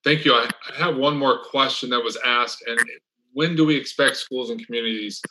Thank 0.03 0.25
you. 0.25 0.33
I 0.33 0.49
have 0.77 0.97
one 0.97 1.17
more 1.17 1.43
question 1.43 1.89
that 1.91 2.03
was 2.03 2.17
asked, 2.25 2.63
and 2.67 2.79
when 3.33 3.55
do 3.55 3.65
we 3.65 3.75
expect 3.75 4.15
schools 4.17 4.49
and 4.49 4.65
communities 4.65 5.21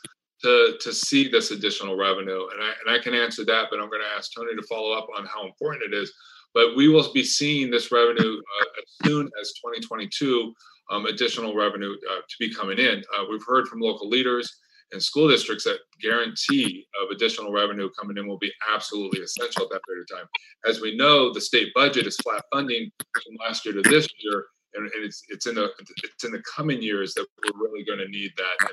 to 0.43 0.77
to 0.79 0.93
see 0.93 1.27
this 1.27 1.51
additional 1.51 1.97
revenue? 1.97 2.47
And 2.53 2.63
I 2.63 2.71
and 2.85 2.95
I 2.95 2.99
can 2.99 3.15
answer 3.15 3.43
that, 3.45 3.67
but 3.71 3.79
I'm 3.79 3.89
going 3.89 4.01
to 4.01 4.15
ask 4.15 4.31
Tony 4.33 4.55
to 4.55 4.67
follow 4.67 4.91
up 4.91 5.07
on 5.17 5.25
how 5.25 5.45
important 5.45 5.91
it 5.91 5.97
is. 5.97 6.13
But 6.53 6.75
we 6.75 6.87
will 6.87 7.11
be 7.13 7.23
seeing 7.23 7.69
this 7.69 7.91
revenue 7.91 8.37
uh, 8.37 8.65
as 8.77 9.07
soon 9.07 9.29
as 9.39 9.53
2022, 9.53 10.53
um, 10.89 11.05
additional 11.05 11.55
revenue 11.55 11.95
uh, 12.09 12.15
to 12.15 12.35
be 12.39 12.53
coming 12.53 12.79
in. 12.79 13.03
Uh, 13.15 13.25
we've 13.29 13.45
heard 13.45 13.67
from 13.67 13.79
local 13.79 14.09
leaders 14.09 14.58
and 14.91 15.01
school 15.01 15.27
districts 15.27 15.63
that 15.65 15.79
guarantee 16.01 16.87
of 17.01 17.11
additional 17.11 17.51
revenue 17.51 17.89
coming 17.99 18.17
in 18.17 18.27
will 18.27 18.39
be 18.39 18.51
absolutely 18.73 19.21
essential 19.21 19.63
at 19.63 19.69
that 19.69 19.81
period 19.87 20.05
of 20.09 20.17
time. 20.17 20.27
As 20.67 20.81
we 20.81 20.95
know, 20.95 21.33
the 21.33 21.41
state 21.41 21.73
budget 21.73 22.07
is 22.07 22.17
flat 22.17 22.43
funding 22.51 22.91
from 23.13 23.35
last 23.39 23.65
year 23.65 23.75
to 23.75 23.81
this 23.89 24.07
year, 24.19 24.45
and, 24.73 24.89
and 24.91 25.05
it's 25.05 25.23
it's 25.29 25.47
in 25.47 25.55
the 25.55 25.69
it's 26.03 26.23
in 26.23 26.31
the 26.31 26.43
coming 26.43 26.81
years 26.81 27.13
that 27.13 27.25
we're 27.43 27.67
really 27.67 27.83
going 27.83 27.99
to 27.99 28.07
need 28.07 28.31
that. 28.37 28.69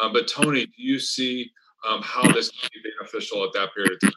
Um, 0.00 0.12
but 0.12 0.28
Tony, 0.28 0.66
do 0.66 0.72
you 0.76 0.98
see 0.98 1.50
um, 1.88 2.02
how 2.02 2.30
this 2.30 2.50
can 2.50 2.68
be 2.82 2.90
beneficial 2.98 3.44
at 3.44 3.52
that 3.54 3.74
period 3.74 3.92
of 3.92 4.00
time? 4.00 4.12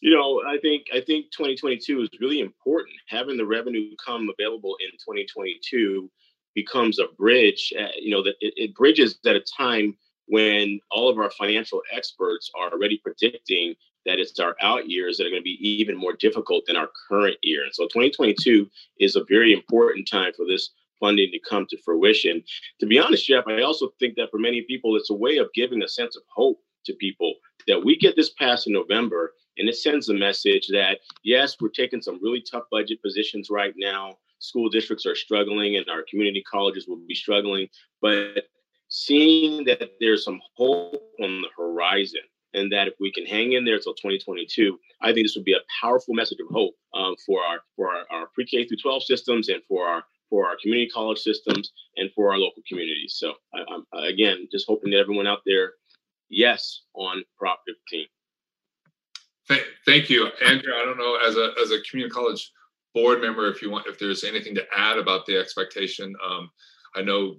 You 0.00 0.14
know, 0.14 0.42
I 0.46 0.58
think 0.58 0.84
I 0.92 1.00
think 1.00 1.26
2022 1.32 2.02
is 2.02 2.08
really 2.20 2.40
important. 2.40 2.94
Having 3.08 3.38
the 3.38 3.46
revenue 3.46 3.90
come 4.04 4.28
available 4.38 4.76
in 4.80 4.90
2022 4.92 6.10
becomes 6.54 6.98
a 6.98 7.06
bridge. 7.16 7.72
Uh, 7.78 7.88
you 7.98 8.10
know, 8.10 8.22
that 8.22 8.34
it, 8.40 8.54
it 8.56 8.74
bridges 8.74 9.18
at 9.26 9.36
a 9.36 9.44
time 9.56 9.96
when 10.26 10.80
all 10.90 11.08
of 11.08 11.18
our 11.18 11.30
financial 11.30 11.82
experts 11.92 12.50
are 12.58 12.72
already 12.72 12.98
predicting 12.98 13.74
that 14.06 14.18
it's 14.18 14.38
our 14.38 14.56
out 14.60 14.88
years 14.88 15.16
that 15.16 15.26
are 15.26 15.30
going 15.30 15.40
to 15.40 15.44
be 15.44 15.58
even 15.60 15.96
more 15.96 16.12
difficult 16.12 16.64
than 16.66 16.76
our 16.76 16.88
current 17.08 17.36
year. 17.42 17.64
And 17.64 17.74
so 17.74 17.84
2022 17.84 18.68
is 19.00 19.16
a 19.16 19.24
very 19.28 19.52
important 19.52 20.08
time 20.08 20.32
for 20.36 20.46
this 20.46 20.70
funding 21.00 21.30
to 21.32 21.38
come 21.48 21.66
to 21.68 21.82
fruition. 21.82 22.42
To 22.80 22.86
be 22.86 22.98
honest, 22.98 23.26
Jeff, 23.26 23.44
I 23.46 23.62
also 23.62 23.90
think 23.98 24.16
that 24.16 24.30
for 24.30 24.38
many 24.38 24.62
people, 24.62 24.96
it's 24.96 25.10
a 25.10 25.14
way 25.14 25.38
of 25.38 25.52
giving 25.54 25.82
a 25.82 25.88
sense 25.88 26.16
of 26.16 26.22
hope 26.34 26.60
to 26.86 26.94
people 26.94 27.34
that 27.66 27.82
we 27.82 27.96
get 27.96 28.14
this 28.14 28.30
passed 28.30 28.66
in 28.66 28.72
November 28.72 29.32
and 29.56 29.68
it 29.68 29.76
sends 29.76 30.08
a 30.08 30.14
message 30.14 30.68
that, 30.68 30.98
yes, 31.22 31.56
we're 31.60 31.68
taking 31.68 32.02
some 32.02 32.20
really 32.22 32.42
tough 32.42 32.64
budget 32.70 33.00
positions 33.02 33.50
right 33.50 33.74
now. 33.76 34.18
School 34.44 34.68
districts 34.68 35.06
are 35.06 35.14
struggling 35.14 35.76
and 35.76 35.88
our 35.88 36.04
community 36.08 36.42
colleges 36.42 36.86
will 36.86 37.00
be 37.08 37.14
struggling. 37.14 37.68
But 38.00 38.44
seeing 38.88 39.64
that 39.64 39.90
there's 40.00 40.24
some 40.24 40.40
hope 40.56 41.02
on 41.20 41.42
the 41.42 41.48
horizon 41.56 42.20
and 42.52 42.70
that 42.72 42.86
if 42.86 42.94
we 43.00 43.12
can 43.12 43.26
hang 43.26 43.52
in 43.52 43.64
there 43.64 43.74
until 43.74 43.94
2022, 43.94 44.78
I 45.02 45.12
think 45.12 45.26
this 45.26 45.34
would 45.36 45.44
be 45.44 45.54
a 45.54 45.64
powerful 45.80 46.14
message 46.14 46.38
of 46.40 46.54
hope 46.54 46.74
um, 46.94 47.16
for 47.26 47.42
our 47.42 47.60
for 47.76 47.90
our, 47.90 48.04
our 48.10 48.26
pre-K 48.34 48.66
through 48.66 48.76
12 48.76 49.02
systems 49.04 49.48
and 49.48 49.62
for 49.68 49.86
our 49.86 50.04
for 50.30 50.46
our 50.46 50.56
community 50.62 50.90
college 50.90 51.18
systems 51.18 51.72
and 51.96 52.10
for 52.14 52.30
our 52.30 52.38
local 52.38 52.62
communities. 52.68 53.16
So 53.18 53.34
I, 53.54 53.74
am 53.74 53.84
again 54.04 54.48
just 54.50 54.66
hoping 54.68 54.90
that 54.90 54.98
everyone 54.98 55.26
out 55.26 55.40
there, 55.44 55.72
yes, 56.28 56.82
on 56.94 57.24
Prop 57.38 57.60
15. 57.66 58.06
Thank, 59.46 59.62
thank 59.84 60.08
you, 60.08 60.28
Andra. 60.44 60.74
I 60.76 60.84
don't 60.84 60.98
know 60.98 61.16
as 61.16 61.36
a 61.36 61.52
as 61.62 61.70
a 61.70 61.80
community 61.82 62.14
college 62.14 62.50
board 62.94 63.20
member 63.20 63.48
if 63.48 63.60
you 63.60 63.70
want 63.70 63.86
if 63.86 63.98
there's 63.98 64.24
anything 64.24 64.54
to 64.54 64.64
add 64.76 64.98
about 64.98 65.26
the 65.26 65.36
expectation. 65.36 66.14
Um, 66.26 66.50
I 66.96 67.02
know 67.02 67.36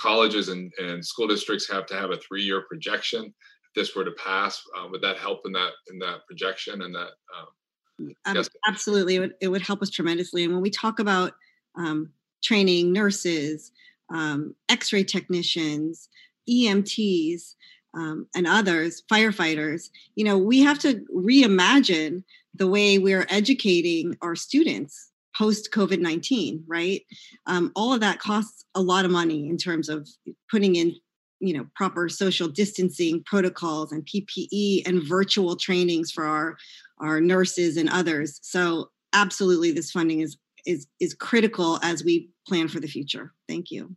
colleges 0.00 0.48
and, 0.48 0.72
and 0.78 1.04
school 1.04 1.26
districts 1.26 1.68
have 1.70 1.86
to 1.86 1.94
have 1.94 2.10
a 2.10 2.16
three-year 2.18 2.62
projection. 2.68 3.24
If 3.24 3.74
this 3.74 3.96
were 3.96 4.04
to 4.04 4.12
pass, 4.12 4.62
uh, 4.78 4.86
would 4.90 5.02
that 5.02 5.18
help 5.18 5.40
in 5.44 5.52
that 5.52 5.72
in 5.90 5.98
that 5.98 6.26
projection 6.26 6.82
and 6.82 6.94
that? 6.94 7.10
Um, 7.36 8.14
um, 8.26 8.36
yes. 8.36 8.48
Absolutely, 8.66 9.16
it 9.16 9.20
would, 9.20 9.34
it 9.40 9.48
would 9.48 9.62
help 9.62 9.82
us 9.82 9.90
tremendously. 9.90 10.44
And 10.44 10.52
when 10.52 10.62
we 10.62 10.70
talk 10.70 10.98
about 10.98 11.32
um, 11.76 12.10
training 12.42 12.92
nurses, 12.92 13.72
um, 14.12 14.54
x 14.68 14.92
ray 14.92 15.04
technicians, 15.04 16.08
EMTs, 16.48 17.54
um, 17.94 18.26
and 18.34 18.46
others, 18.46 19.02
firefighters, 19.10 19.90
you 20.14 20.24
know, 20.24 20.38
we 20.38 20.60
have 20.60 20.78
to 20.80 21.04
reimagine 21.14 22.22
the 22.54 22.66
way 22.66 22.98
we're 22.98 23.26
educating 23.28 24.16
our 24.22 24.34
students 24.34 25.10
post 25.36 25.70
COVID 25.72 26.00
19, 26.00 26.64
right? 26.66 27.02
Um, 27.46 27.72
all 27.74 27.92
of 27.92 28.00
that 28.00 28.18
costs 28.18 28.64
a 28.74 28.82
lot 28.82 29.04
of 29.04 29.10
money 29.10 29.48
in 29.48 29.56
terms 29.56 29.88
of 29.88 30.08
putting 30.50 30.76
in 30.76 30.94
you 31.40 31.54
know 31.54 31.66
proper 31.74 32.08
social 32.08 32.46
distancing 32.46 33.20
protocols 33.26 33.90
and 33.90 34.06
ppe 34.06 34.86
and 34.86 35.02
virtual 35.02 35.56
trainings 35.56 36.12
for 36.12 36.24
our 36.24 36.56
our 37.00 37.20
nurses 37.20 37.76
and 37.76 37.88
others 37.88 38.38
so 38.42 38.88
absolutely 39.12 39.72
this 39.72 39.90
funding 39.90 40.20
is 40.20 40.36
is 40.66 40.86
is 41.00 41.14
critical 41.14 41.78
as 41.82 42.04
we 42.04 42.30
plan 42.46 42.68
for 42.68 42.80
the 42.80 42.88
future. 42.88 43.32
Thank 43.48 43.70
you. 43.70 43.94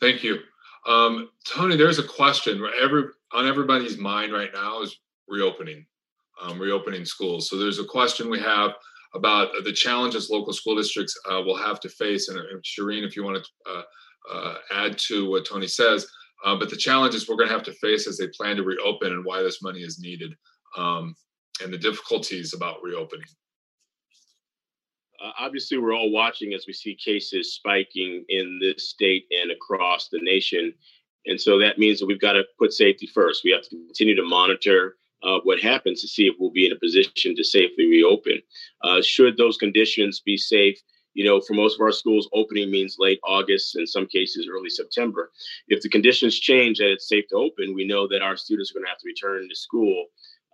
Thank 0.00 0.22
you, 0.22 0.38
um, 0.86 1.30
Tony. 1.46 1.76
There's 1.76 1.98
a 1.98 2.04
question 2.04 2.64
every 2.80 3.04
on 3.32 3.46
everybody's 3.46 3.98
mind 3.98 4.32
right 4.32 4.50
now 4.54 4.82
is 4.82 4.96
reopening, 5.28 5.86
um, 6.42 6.58
reopening 6.58 7.04
schools. 7.04 7.48
So 7.48 7.56
there's 7.56 7.78
a 7.78 7.84
question 7.84 8.30
we 8.30 8.40
have 8.40 8.72
about 9.14 9.50
the 9.64 9.72
challenges 9.72 10.30
local 10.30 10.52
school 10.52 10.76
districts 10.76 11.18
uh, 11.30 11.40
will 11.42 11.56
have 11.56 11.80
to 11.80 11.88
face. 11.88 12.28
And, 12.28 12.38
and 12.38 12.62
Shireen, 12.62 13.06
if 13.06 13.16
you 13.16 13.24
want 13.24 13.42
to 13.42 13.70
uh, 13.70 13.82
uh, 14.30 14.54
add 14.72 14.98
to 15.08 15.30
what 15.30 15.46
Tony 15.46 15.66
says, 15.66 16.06
uh, 16.44 16.56
but 16.56 16.70
the 16.70 16.76
challenges 16.76 17.28
we're 17.28 17.36
going 17.36 17.48
to 17.48 17.54
have 17.54 17.64
to 17.64 17.72
face 17.72 18.06
as 18.06 18.18
they 18.18 18.28
plan 18.28 18.56
to 18.56 18.62
reopen 18.62 19.12
and 19.12 19.24
why 19.24 19.42
this 19.42 19.62
money 19.62 19.80
is 19.80 19.98
needed, 19.98 20.34
um, 20.76 21.14
and 21.62 21.72
the 21.72 21.78
difficulties 21.78 22.54
about 22.54 22.82
reopening 22.82 23.26
uh, 25.22 25.32
obviously 25.38 25.78
we're 25.78 25.94
all 25.94 26.10
watching 26.10 26.54
as 26.54 26.64
we 26.66 26.72
see 26.72 26.94
cases 26.94 27.54
spiking 27.54 28.24
in 28.28 28.58
this 28.60 28.90
state 28.90 29.26
and 29.30 29.50
across 29.50 30.08
the 30.08 30.20
nation 30.20 30.72
and 31.26 31.40
so 31.40 31.58
that 31.58 31.78
means 31.78 31.98
that 31.98 32.06
we've 32.06 32.20
got 32.20 32.32
to 32.32 32.44
put 32.58 32.72
safety 32.72 33.06
first 33.06 33.42
we 33.44 33.50
have 33.50 33.62
to 33.62 33.70
continue 33.70 34.14
to 34.14 34.22
monitor 34.22 34.96
uh, 35.22 35.38
what 35.44 35.60
happens 35.60 36.00
to 36.00 36.08
see 36.08 36.26
if 36.26 36.34
we'll 36.38 36.50
be 36.50 36.66
in 36.66 36.72
a 36.72 36.78
position 36.78 37.34
to 37.34 37.44
safely 37.44 37.86
reopen 37.86 38.38
uh, 38.84 39.00
should 39.02 39.36
those 39.36 39.56
conditions 39.56 40.20
be 40.24 40.36
safe 40.36 40.78
you 41.14 41.24
know 41.24 41.40
for 41.40 41.54
most 41.54 41.74
of 41.74 41.80
our 41.80 41.92
schools 41.92 42.28
opening 42.32 42.70
means 42.70 42.96
late 42.98 43.20
august 43.24 43.76
in 43.76 43.86
some 43.86 44.06
cases 44.06 44.48
early 44.52 44.70
september 44.70 45.30
if 45.68 45.80
the 45.82 45.88
conditions 45.88 46.38
change 46.38 46.78
that 46.78 46.92
it's 46.92 47.08
safe 47.08 47.24
to 47.28 47.36
open 47.36 47.74
we 47.74 47.86
know 47.86 48.06
that 48.06 48.22
our 48.22 48.36
students 48.36 48.70
are 48.70 48.74
going 48.74 48.84
to 48.84 48.90
have 48.90 48.98
to 48.98 49.06
return 49.06 49.48
to 49.48 49.56
school 49.56 50.06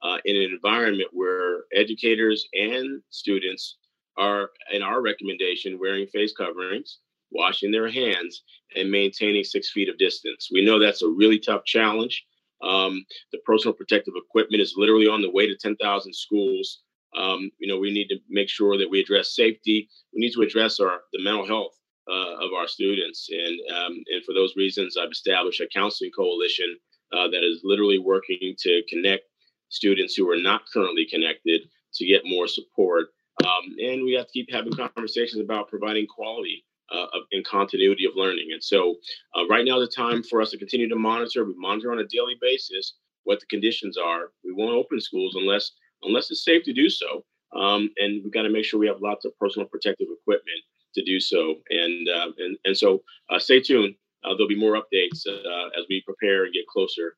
uh, 0.04 0.18
in 0.26 0.36
an 0.36 0.42
environment 0.42 1.08
where 1.12 1.64
educators 1.74 2.46
and 2.52 3.02
students 3.10 3.76
are, 4.16 4.50
in 4.72 4.82
our 4.82 5.00
recommendation, 5.02 5.78
wearing 5.80 6.06
face 6.06 6.32
coverings, 6.36 6.98
washing 7.32 7.72
their 7.72 7.90
hands, 7.90 8.42
and 8.76 8.90
maintaining 8.90 9.42
six 9.42 9.70
feet 9.70 9.88
of 9.88 9.98
distance. 9.98 10.48
We 10.52 10.64
know 10.64 10.78
that's 10.78 11.02
a 11.02 11.08
really 11.08 11.38
tough 11.38 11.64
challenge. 11.64 12.24
Um, 12.62 13.04
the 13.32 13.38
personal 13.44 13.74
protective 13.74 14.14
equipment 14.16 14.62
is 14.62 14.74
literally 14.76 15.06
on 15.06 15.22
the 15.22 15.30
way 15.30 15.46
to 15.46 15.56
10,000 15.56 16.14
schools. 16.14 16.82
Um, 17.16 17.50
you 17.58 17.68
know, 17.68 17.78
we 17.78 17.92
need 17.92 18.08
to 18.08 18.18
make 18.28 18.48
sure 18.48 18.76
that 18.78 18.90
we 18.90 19.00
address 19.00 19.34
safety. 19.34 19.88
We 20.14 20.20
need 20.20 20.32
to 20.32 20.42
address 20.42 20.80
our 20.80 21.00
the 21.12 21.22
mental 21.22 21.46
health 21.46 21.72
uh, 22.10 22.44
of 22.44 22.52
our 22.56 22.66
students, 22.66 23.28
and 23.30 23.58
um, 23.76 24.02
and 24.12 24.24
for 24.24 24.34
those 24.34 24.54
reasons, 24.56 24.96
I've 24.96 25.12
established 25.12 25.60
a 25.60 25.68
counseling 25.72 26.10
coalition 26.16 26.76
uh, 27.12 27.28
that 27.28 27.44
is 27.44 27.60
literally 27.62 27.98
working 27.98 28.54
to 28.58 28.82
connect 28.88 29.24
students 29.68 30.14
who 30.14 30.28
are 30.28 30.40
not 30.40 30.62
currently 30.72 31.06
connected 31.08 31.62
to 31.94 32.06
get 32.06 32.22
more 32.24 32.48
support. 32.48 33.06
Um, 33.44 33.76
and 33.78 34.04
we 34.04 34.14
have 34.14 34.26
to 34.26 34.32
keep 34.32 34.48
having 34.50 34.72
conversations 34.72 35.40
about 35.40 35.68
providing 35.68 36.06
quality 36.06 36.64
uh, 36.92 37.06
and 37.32 37.44
continuity 37.44 38.04
of 38.04 38.12
learning. 38.16 38.48
And 38.52 38.62
so, 38.62 38.96
uh, 39.36 39.46
right 39.46 39.64
now, 39.64 39.78
the 39.78 39.86
time 39.86 40.22
for 40.22 40.42
us 40.42 40.50
to 40.50 40.58
continue 40.58 40.88
to 40.88 40.96
monitor. 40.96 41.44
We 41.44 41.54
monitor 41.56 41.92
on 41.92 41.98
a 41.98 42.06
daily 42.06 42.36
basis 42.40 42.94
what 43.24 43.40
the 43.40 43.46
conditions 43.46 43.96
are. 43.96 44.32
We 44.44 44.52
won't 44.52 44.74
open 44.74 45.00
schools 45.00 45.34
unless 45.36 45.72
unless 46.02 46.30
it's 46.30 46.44
safe 46.44 46.64
to 46.64 46.72
do 46.72 46.90
so. 46.90 47.24
Um, 47.56 47.90
and 47.98 48.22
we've 48.22 48.32
got 48.32 48.42
to 48.42 48.50
make 48.50 48.64
sure 48.64 48.80
we 48.80 48.86
have 48.86 49.00
lots 49.00 49.24
of 49.24 49.36
personal 49.38 49.68
protective 49.68 50.08
equipment 50.10 50.60
to 50.94 51.04
do 51.04 51.20
so. 51.20 51.56
And 51.70 52.08
uh, 52.08 52.32
and 52.38 52.58
and 52.64 52.76
so, 52.76 53.02
uh, 53.30 53.38
stay 53.38 53.60
tuned. 53.60 53.94
Uh, 54.24 54.30
there'll 54.30 54.48
be 54.48 54.56
more 54.56 54.74
updates 54.74 55.26
uh, 55.26 55.68
as 55.78 55.84
we 55.88 56.02
prepare 56.06 56.44
and 56.44 56.54
get 56.54 56.66
closer 56.66 57.16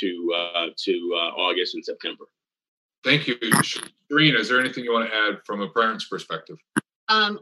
to 0.00 0.72
to 0.76 0.92
August 1.36 1.74
and 1.74 1.84
September. 1.84 2.24
Thank 3.04 3.26
you, 3.28 3.36
Shireen. 3.36 4.38
Is 4.38 4.48
there 4.48 4.58
anything 4.58 4.84
you 4.84 4.92
want 4.92 5.08
to 5.08 5.14
add 5.14 5.38
from 5.44 5.60
a 5.60 5.68
parent's 5.68 6.06
perspective? 6.06 6.56
Um, 7.08 7.40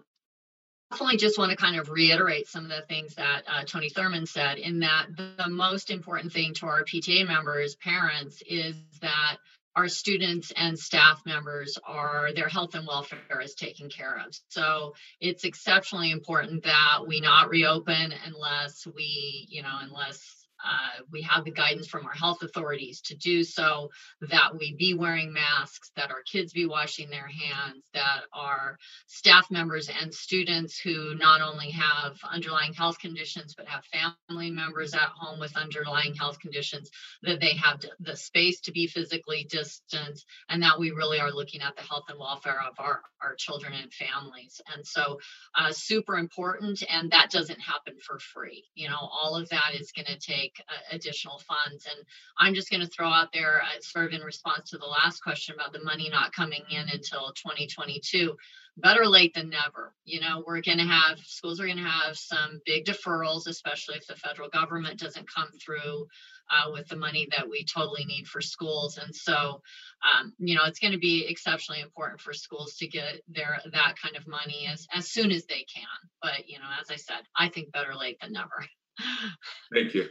definitely 0.91 1.17
just 1.17 1.39
want 1.39 1.51
to 1.51 1.57
kind 1.57 1.79
of 1.79 1.89
reiterate 1.89 2.49
some 2.49 2.65
of 2.65 2.71
the 2.71 2.83
things 2.89 3.15
that 3.15 3.43
uh, 3.49 3.65
Tony 3.65 3.91
Thurmond 3.91 4.29
said 4.29 4.59
in 4.59 4.81
that 4.81 5.07
the 5.17 5.49
most 5.49 5.91
important 5.91 6.33
thing 6.33 6.55
to 6.55 6.67
our 6.67 6.85
PTA 6.85 7.27
members, 7.27 7.75
parents, 7.77 8.43
is 8.49 8.77
that 9.01 9.37
our 9.75 9.89
students 9.89 10.53
and 10.57 10.79
staff 10.79 11.21
members 11.27 11.79
are 11.85 12.33
their 12.35 12.49
health 12.49 12.75
and 12.75 12.87
welfare 12.87 13.43
is 13.43 13.55
taken 13.55 13.91
care 13.91 14.23
of. 14.27 14.35
So 14.49 14.95
it's 15.21 15.45
exceptionally 15.45 16.11
important 16.11 16.65
that 16.65 17.01
we 17.07 17.21
not 17.21 17.51
reopen 17.51 18.15
unless 18.25 18.87
we, 18.97 19.47
you 19.51 19.63
know, 19.63 19.77
unless 19.83 20.46
uh, 20.65 21.03
we 21.13 21.23
have 21.23 21.45
the 21.45 21.51
guidance 21.51 21.87
from 21.87 22.07
our 22.07 22.13
health 22.13 22.43
authorities 22.43 23.01
to 23.03 23.17
do 23.17 23.45
so, 23.45 23.91
that 24.21 24.57
we 24.59 24.75
be 24.75 24.95
wearing 24.95 25.33
masks, 25.33 25.91
that 25.97 26.11
our 26.11 26.23
kids 26.31 26.53
be 26.53 26.67
washing 26.67 27.11
their 27.11 27.29
hands, 27.29 27.85
that 27.95 28.23
our 28.33 28.79
staff 29.07 29.51
members 29.51 29.89
and 30.01 30.13
students 30.13 30.79
who 30.79 31.15
not 31.17 31.41
only 31.41 31.71
have 31.71 32.17
underlying 32.25 32.73
health 32.73 32.99
conditions, 32.99 33.55
but 33.57 33.67
have 33.69 33.85
family 33.85 34.51
members 34.51 34.95
at 34.95 35.11
home 35.15 35.39
with 35.39 35.57
underlying 35.57 36.15
health 36.15 36.39
conditions, 36.39 36.91
that 37.23 37.41
they 37.41 37.55
have 37.55 37.81
the 38.01 38.17
space 38.17 38.61
to 38.61 38.73
be 38.73 38.87
physically 38.87 39.47
distant, 39.49 40.23
and 40.49 40.63
that 40.63 40.79
we 40.79 40.91
really 40.91 41.21
are 41.21 41.33
looking 41.33 41.61
at 41.61 41.77
the 41.77 41.83
health 41.83 42.05
and 42.09 42.19
welfare 42.19 42.61
of 42.69 42.75
our, 42.79 43.03
our 43.23 43.35
children 43.37 43.73
and 43.75 43.93
families. 43.93 44.61
And 44.75 44.87
so, 44.87 45.19
uh, 45.55 45.73
super 45.73 46.17
important, 46.17 46.83
and 46.91 47.11
that 47.11 47.31
doesn't 47.31 47.61
happen 47.61 47.95
for 48.01 48.19
free. 48.19 48.65
You 48.75 48.89
know, 48.89 48.99
all 48.99 49.37
of 49.37 49.49
that 49.51 49.73
is 49.75 49.93
going 49.93 50.07
to 50.07 50.19
take 50.19 50.46
uh, 50.69 50.95
additional 50.95 51.41
funds. 51.41 51.87
And 51.87 52.05
I'm 52.39 52.55
just 52.55 52.71
going 52.71 52.83
to 52.83 52.87
throw 52.87 53.09
out 53.09 53.33
there, 53.33 53.63
uh, 53.63 53.81
sort 53.81 54.07
of 54.07 54.13
in 54.13 54.23
response 54.23 54.71
to 54.71 54.79
the 54.79 54.87
last 54.87 55.21
question 55.21 55.55
about 55.55 55.73
the 55.73 55.85
money 55.85 56.09
not 56.11 56.33
coming 56.33 56.63
in 56.71 56.89
until 56.89 57.33
2022 57.35 58.37
better 58.77 59.07
late 59.07 59.35
than 59.35 59.51
never. 59.51 59.95
You 60.05 60.21
know, 60.21 60.45
we're 60.47 60.61
going 60.61 60.79
to 60.79 60.85
have 60.85 61.19
schools 61.21 61.61
are 61.61 61.67
going 61.67 61.79
to 61.79 61.83
have 61.83 62.17
some 62.17 62.61
big 62.65 62.85
deferrals, 62.85 63.47
especially 63.47 63.97
if 63.97 64.07
the 64.07 64.17
federal 64.17 64.49
government 64.49 65.01
doesn't 65.01 65.33
come 65.33 65.49
through 65.65 66.07
uh, 66.51 66.71
with 66.73 66.89
the 66.89 66.97
money 66.97 67.27
that 67.37 67.49
we 67.49 67.65
totally 67.65 68.05
need 68.05 68.27
for 68.27 68.41
schools. 68.41 68.99
And 68.99 69.15
so, 69.15 69.63
um, 70.05 70.35
you 70.39 70.55
know, 70.55 70.65
it's 70.67 70.79
going 70.79 70.93
to 70.93 70.99
be 70.99 71.27
exceptionally 71.27 71.81
important 71.81 72.21
for 72.21 72.33
schools 72.33 72.77
to 72.77 72.87
get 72.87 73.23
their 73.29 73.59
that 73.73 73.95
kind 74.01 74.17
of 74.17 74.27
money 74.27 74.69
as 74.71 74.87
as 74.93 75.11
soon 75.11 75.31
as 75.33 75.47
they 75.47 75.65
can. 75.73 76.11
But 76.23 76.49
you 76.49 76.59
know, 76.59 76.69
as 76.81 76.91
I 76.91 76.97
said, 76.97 77.23
I 77.35 77.49
think 77.49 77.73
better 77.73 77.95
late 77.95 78.19
than 78.21 78.33
never. 78.33 78.65
Thank 79.75 79.95
you. 79.95 80.07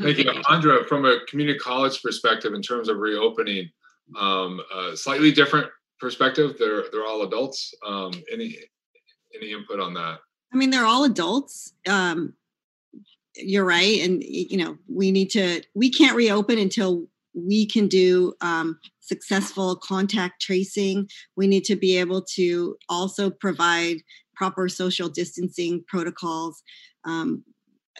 Thank 0.00 0.18
you, 0.18 0.30
Andra. 0.50 0.84
From 0.86 1.04
a 1.04 1.20
community 1.26 1.58
college 1.58 2.02
perspective, 2.02 2.54
in 2.54 2.62
terms 2.62 2.88
of 2.88 2.98
reopening, 2.98 3.70
um, 4.18 4.60
uh, 4.74 4.94
slightly 4.94 5.32
different 5.32 5.68
perspective. 5.98 6.56
They're 6.58 6.84
they're 6.92 7.06
all 7.06 7.22
adults. 7.22 7.74
Um, 7.86 8.12
any 8.32 8.56
any 9.34 9.52
input 9.52 9.80
on 9.80 9.94
that? 9.94 10.18
I 10.52 10.56
mean, 10.56 10.70
they're 10.70 10.86
all 10.86 11.04
adults. 11.04 11.74
Um, 11.86 12.34
you're 13.36 13.64
right, 13.64 14.00
and 14.00 14.22
you 14.22 14.56
know 14.56 14.78
we 14.88 15.10
need 15.10 15.30
to. 15.30 15.62
We 15.74 15.90
can't 15.90 16.16
reopen 16.16 16.58
until 16.58 17.06
we 17.34 17.66
can 17.66 17.88
do 17.88 18.34
um, 18.40 18.78
successful 19.00 19.76
contact 19.76 20.42
tracing. 20.42 21.08
We 21.36 21.46
need 21.46 21.64
to 21.64 21.76
be 21.76 21.96
able 21.98 22.22
to 22.34 22.76
also 22.88 23.30
provide 23.30 23.98
proper 24.34 24.68
social 24.68 25.08
distancing 25.08 25.84
protocols. 25.88 26.62
Um, 27.04 27.44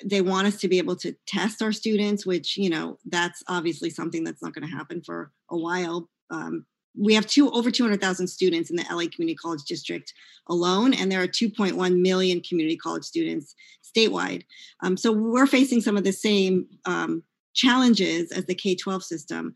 they 0.04 0.20
want 0.20 0.46
us 0.46 0.56
to 0.60 0.68
be 0.68 0.78
able 0.78 0.96
to 0.96 1.14
test 1.26 1.62
our 1.62 1.72
students, 1.72 2.26
which, 2.26 2.56
you 2.56 2.70
know, 2.70 2.98
that's 3.06 3.42
obviously 3.48 3.90
something 3.90 4.24
that's 4.24 4.42
not 4.42 4.54
going 4.54 4.68
to 4.68 4.76
happen 4.76 5.02
for 5.02 5.32
a 5.50 5.56
while. 5.56 6.08
Um, 6.30 6.66
we 6.96 7.14
have 7.14 7.26
two 7.26 7.50
over 7.50 7.70
200,000 7.70 8.26
students 8.26 8.70
in 8.70 8.76
the 8.76 8.84
LA 8.90 9.04
Community 9.14 9.36
College 9.36 9.62
District 9.64 10.12
alone, 10.48 10.94
and 10.94 11.10
there 11.10 11.22
are 11.22 11.28
2.1 11.28 12.00
million 12.00 12.40
community 12.40 12.76
college 12.76 13.04
students 13.04 13.54
statewide. 13.84 14.42
Um, 14.82 14.96
so 14.96 15.12
we're 15.12 15.46
facing 15.46 15.80
some 15.80 15.96
of 15.96 16.04
the 16.04 16.12
same 16.12 16.66
um, 16.86 17.22
challenges 17.54 18.32
as 18.32 18.46
the 18.46 18.54
K 18.54 18.74
12 18.74 19.04
system. 19.04 19.54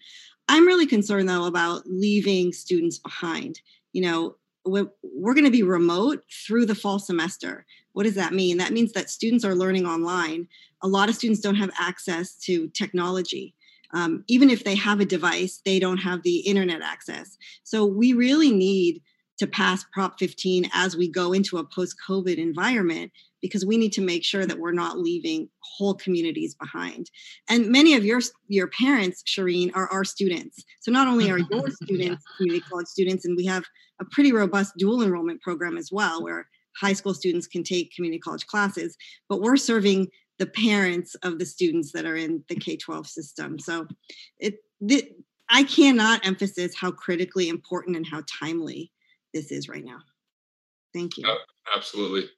I'm 0.48 0.66
really 0.66 0.86
concerned 0.86 1.28
though 1.28 1.46
about 1.46 1.82
leaving 1.86 2.52
students 2.52 2.98
behind. 2.98 3.60
You 3.92 4.02
know, 4.02 4.36
we're, 4.64 5.34
going 5.34 5.44
to 5.44 5.50
be 5.50 5.62
remote 5.62 6.24
through 6.46 6.66
the 6.66 6.74
fall 6.74 6.98
semester. 6.98 7.66
What 7.92 8.04
does 8.04 8.14
that 8.14 8.32
mean? 8.32 8.58
That 8.58 8.72
means 8.72 8.92
that 8.92 9.10
students 9.10 9.44
are 9.44 9.54
learning 9.54 9.86
online. 9.86 10.48
A 10.82 10.88
lot 10.88 11.08
of 11.08 11.14
students 11.14 11.40
don't 11.40 11.56
have 11.56 11.70
access 11.78 12.36
to 12.44 12.68
technology. 12.68 13.54
Um, 13.94 14.24
even 14.28 14.50
if 14.50 14.64
they 14.64 14.74
have 14.76 15.00
a 15.00 15.04
device, 15.04 15.60
they 15.64 15.78
don't 15.78 15.98
have 15.98 16.22
the 16.22 16.38
internet 16.38 16.80
access. 16.82 17.36
So 17.62 17.84
we 17.84 18.12
really 18.12 18.50
need 18.50 19.02
to 19.38 19.46
pass 19.46 19.84
Prop 19.92 20.18
15 20.18 20.70
as 20.72 20.96
we 20.96 21.08
go 21.10 21.32
into 21.32 21.58
a 21.58 21.64
post 21.64 21.96
COVID 22.08 22.36
environment 22.36 23.12
because 23.42 23.66
we 23.66 23.76
need 23.76 23.92
to 23.92 24.00
make 24.00 24.24
sure 24.24 24.46
that 24.46 24.58
we're 24.58 24.72
not 24.72 24.98
leaving 24.98 25.48
whole 25.58 25.94
communities 25.94 26.54
behind. 26.54 27.10
And 27.50 27.68
many 27.68 27.94
of 27.94 28.04
your 28.04 28.20
your 28.48 28.68
parents, 28.68 29.22
Shireen, 29.24 29.70
are 29.74 29.88
our 29.88 30.04
students. 30.04 30.64
So 30.80 30.90
not 30.90 31.08
only 31.08 31.30
are 31.30 31.38
your 31.38 31.70
students 31.82 32.24
yeah. 32.24 32.36
community 32.36 32.64
college 32.70 32.86
students, 32.86 33.24
and 33.26 33.36
we 33.36 33.44
have 33.46 33.64
a 34.00 34.04
pretty 34.04 34.32
robust 34.32 34.74
dual 34.78 35.02
enrollment 35.02 35.42
program 35.42 35.76
as 35.76 35.90
well, 35.92 36.22
where 36.22 36.48
high 36.80 36.92
school 36.94 37.12
students 37.12 37.46
can 37.46 37.64
take 37.64 37.94
community 37.94 38.20
college 38.20 38.46
classes, 38.46 38.96
but 39.28 39.42
we're 39.42 39.56
serving 39.56 40.08
the 40.38 40.46
parents 40.46 41.14
of 41.16 41.38
the 41.38 41.44
students 41.44 41.92
that 41.92 42.06
are 42.06 42.16
in 42.16 42.42
the 42.48 42.56
K-12 42.56 43.06
system. 43.06 43.58
So 43.58 43.86
it, 44.38 44.56
it 44.80 45.14
I 45.50 45.64
cannot 45.64 46.26
emphasize 46.26 46.74
how 46.74 46.90
critically 46.90 47.48
important 47.48 47.96
and 47.96 48.06
how 48.06 48.22
timely 48.40 48.90
this 49.34 49.52
is 49.52 49.68
right 49.68 49.84
now. 49.84 49.98
Thank 50.94 51.18
you. 51.18 51.28
Uh, 51.28 51.36
absolutely. 51.76 52.30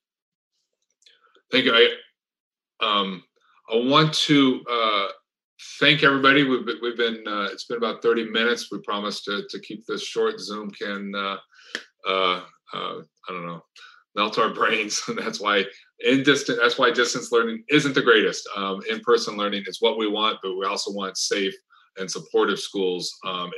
Thank 1.55 1.67
you. 1.67 1.73
I 1.73 2.85
um 2.85 3.23
I 3.71 3.77
want 3.77 4.13
to 4.13 4.61
uh 4.69 5.07
thank 5.79 6.03
everybody. 6.03 6.43
We've 6.43 6.67
been, 6.67 6.79
we've 6.83 6.97
been 6.97 7.23
uh, 7.29 7.45
it's 7.45 7.67
been 7.67 7.77
about 7.77 8.03
30 8.03 8.25
minutes. 8.31 8.73
We 8.73 8.81
promised 8.81 9.25
to, 9.27 9.45
to 9.49 9.61
keep 9.61 9.87
this 9.87 10.03
short. 10.03 10.41
Zoom 10.41 10.73
can 10.73 11.15
uh, 11.15 11.37
uh, 12.09 12.41
uh, 12.73 12.97
I 13.29 13.29
don't 13.29 13.47
know 13.47 13.63
melt 14.17 14.37
our 14.37 14.53
brains. 14.61 15.01
And 15.07 15.17
that's 15.21 15.41
why 15.41 15.65
in 16.01 16.25
distant, 16.25 16.59
that's 16.61 16.77
why 16.77 16.91
distance 16.91 17.31
learning 17.31 17.63
isn't 17.69 17.95
the 17.95 18.03
greatest. 18.03 18.49
Um, 18.57 18.81
in-person 18.91 19.37
learning 19.37 19.63
is 19.69 19.81
what 19.81 19.97
we 19.97 20.09
want, 20.09 20.39
but 20.43 20.57
we 20.57 20.67
also 20.67 20.91
want 20.91 21.17
safe 21.17 21.55
and 21.99 22.11
supportive 22.11 22.59
schools 22.59 23.17
um, 23.25 23.53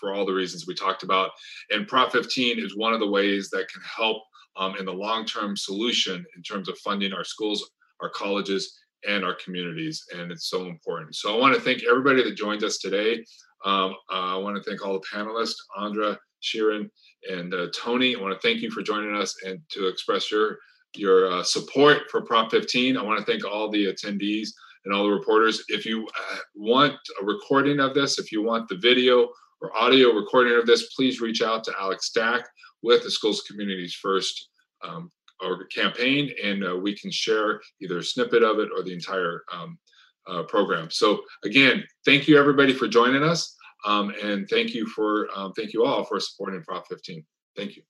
for 0.00 0.12
all 0.12 0.26
the 0.26 0.34
reasons 0.34 0.66
we 0.66 0.74
talked 0.74 1.04
about. 1.04 1.30
And 1.70 1.86
Prop 1.86 2.10
15 2.10 2.58
is 2.58 2.76
one 2.76 2.92
of 2.92 2.98
the 2.98 3.08
ways 3.08 3.50
that 3.50 3.68
can 3.68 3.82
help 3.82 4.24
um, 4.56 4.76
in 4.76 4.84
the 4.84 4.92
long-term 4.92 5.56
solution 5.56 6.24
in 6.36 6.42
terms 6.42 6.68
of 6.68 6.78
funding 6.78 7.12
our 7.12 7.24
schools, 7.24 7.70
our 8.00 8.10
colleges, 8.10 8.78
and 9.06 9.24
our 9.24 9.34
communities. 9.34 10.04
And 10.16 10.32
it's 10.32 10.48
so 10.48 10.66
important. 10.66 11.14
So 11.14 11.34
I 11.34 11.38
want 11.38 11.54
to 11.54 11.60
thank 11.60 11.82
everybody 11.84 12.22
that 12.22 12.36
joined 12.36 12.64
us 12.64 12.78
today. 12.78 13.24
Um, 13.64 13.94
I 14.10 14.36
want 14.36 14.56
to 14.56 14.62
thank 14.62 14.84
all 14.84 14.94
the 14.94 15.06
panelists, 15.12 15.56
Andra, 15.76 16.18
Sharon, 16.40 16.90
and 17.30 17.52
uh, 17.52 17.66
Tony, 17.74 18.14
I 18.14 18.20
want 18.20 18.40
to 18.40 18.46
thank 18.46 18.62
you 18.62 18.70
for 18.70 18.82
joining 18.82 19.14
us 19.14 19.34
and 19.44 19.58
to 19.70 19.88
express 19.88 20.30
your 20.30 20.58
your 20.94 21.30
uh, 21.30 21.42
support 21.42 22.02
for 22.10 22.22
Prop 22.22 22.50
15. 22.50 22.96
I 22.96 23.02
want 23.02 23.18
to 23.18 23.24
thank 23.30 23.44
all 23.44 23.70
the 23.70 23.86
attendees 23.86 24.48
and 24.84 24.94
all 24.94 25.04
the 25.04 25.10
reporters. 25.10 25.62
If 25.68 25.84
you 25.84 26.06
uh, 26.06 26.36
want 26.54 26.94
a 27.20 27.24
recording 27.24 27.80
of 27.80 27.92
this, 27.92 28.18
if 28.18 28.32
you 28.32 28.42
want 28.42 28.68
the 28.68 28.76
video 28.76 29.28
or 29.60 29.76
audio 29.76 30.12
recording 30.12 30.56
of 30.56 30.66
this, 30.66 30.94
please 30.94 31.20
reach 31.20 31.42
out 31.42 31.64
to 31.64 31.72
Alex 31.78 32.06
Stack 32.06 32.46
with 32.86 33.02
the 33.02 33.10
Schools 33.10 33.42
Communities 33.42 33.94
First 33.94 34.48
um, 34.82 35.10
or 35.42 35.66
campaign, 35.66 36.30
and 36.42 36.64
uh, 36.64 36.76
we 36.76 36.96
can 36.96 37.10
share 37.10 37.60
either 37.82 37.98
a 37.98 38.02
snippet 38.02 38.42
of 38.42 38.60
it 38.60 38.70
or 38.74 38.82
the 38.82 38.92
entire 38.92 39.42
um, 39.52 39.78
uh, 40.26 40.44
program. 40.44 40.90
So 40.90 41.20
again, 41.44 41.84
thank 42.04 42.28
you 42.28 42.38
everybody 42.38 42.72
for 42.72 42.88
joining 42.88 43.22
us. 43.22 43.54
Um, 43.84 44.12
and 44.22 44.48
thank 44.48 44.74
you 44.74 44.86
for 44.86 45.28
um, 45.36 45.52
thank 45.52 45.72
you 45.72 45.84
all 45.84 46.04
for 46.04 46.18
supporting 46.20 46.62
Prop 46.62 46.86
15. 46.88 47.24
Thank 47.56 47.76
you. 47.76 47.82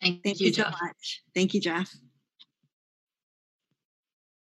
Thank, 0.00 0.22
thank 0.22 0.40
you, 0.40 0.52
so 0.52 0.64
much. 0.64 1.22
Thank 1.34 1.52
you, 1.52 1.60
Jeff. 1.60 1.92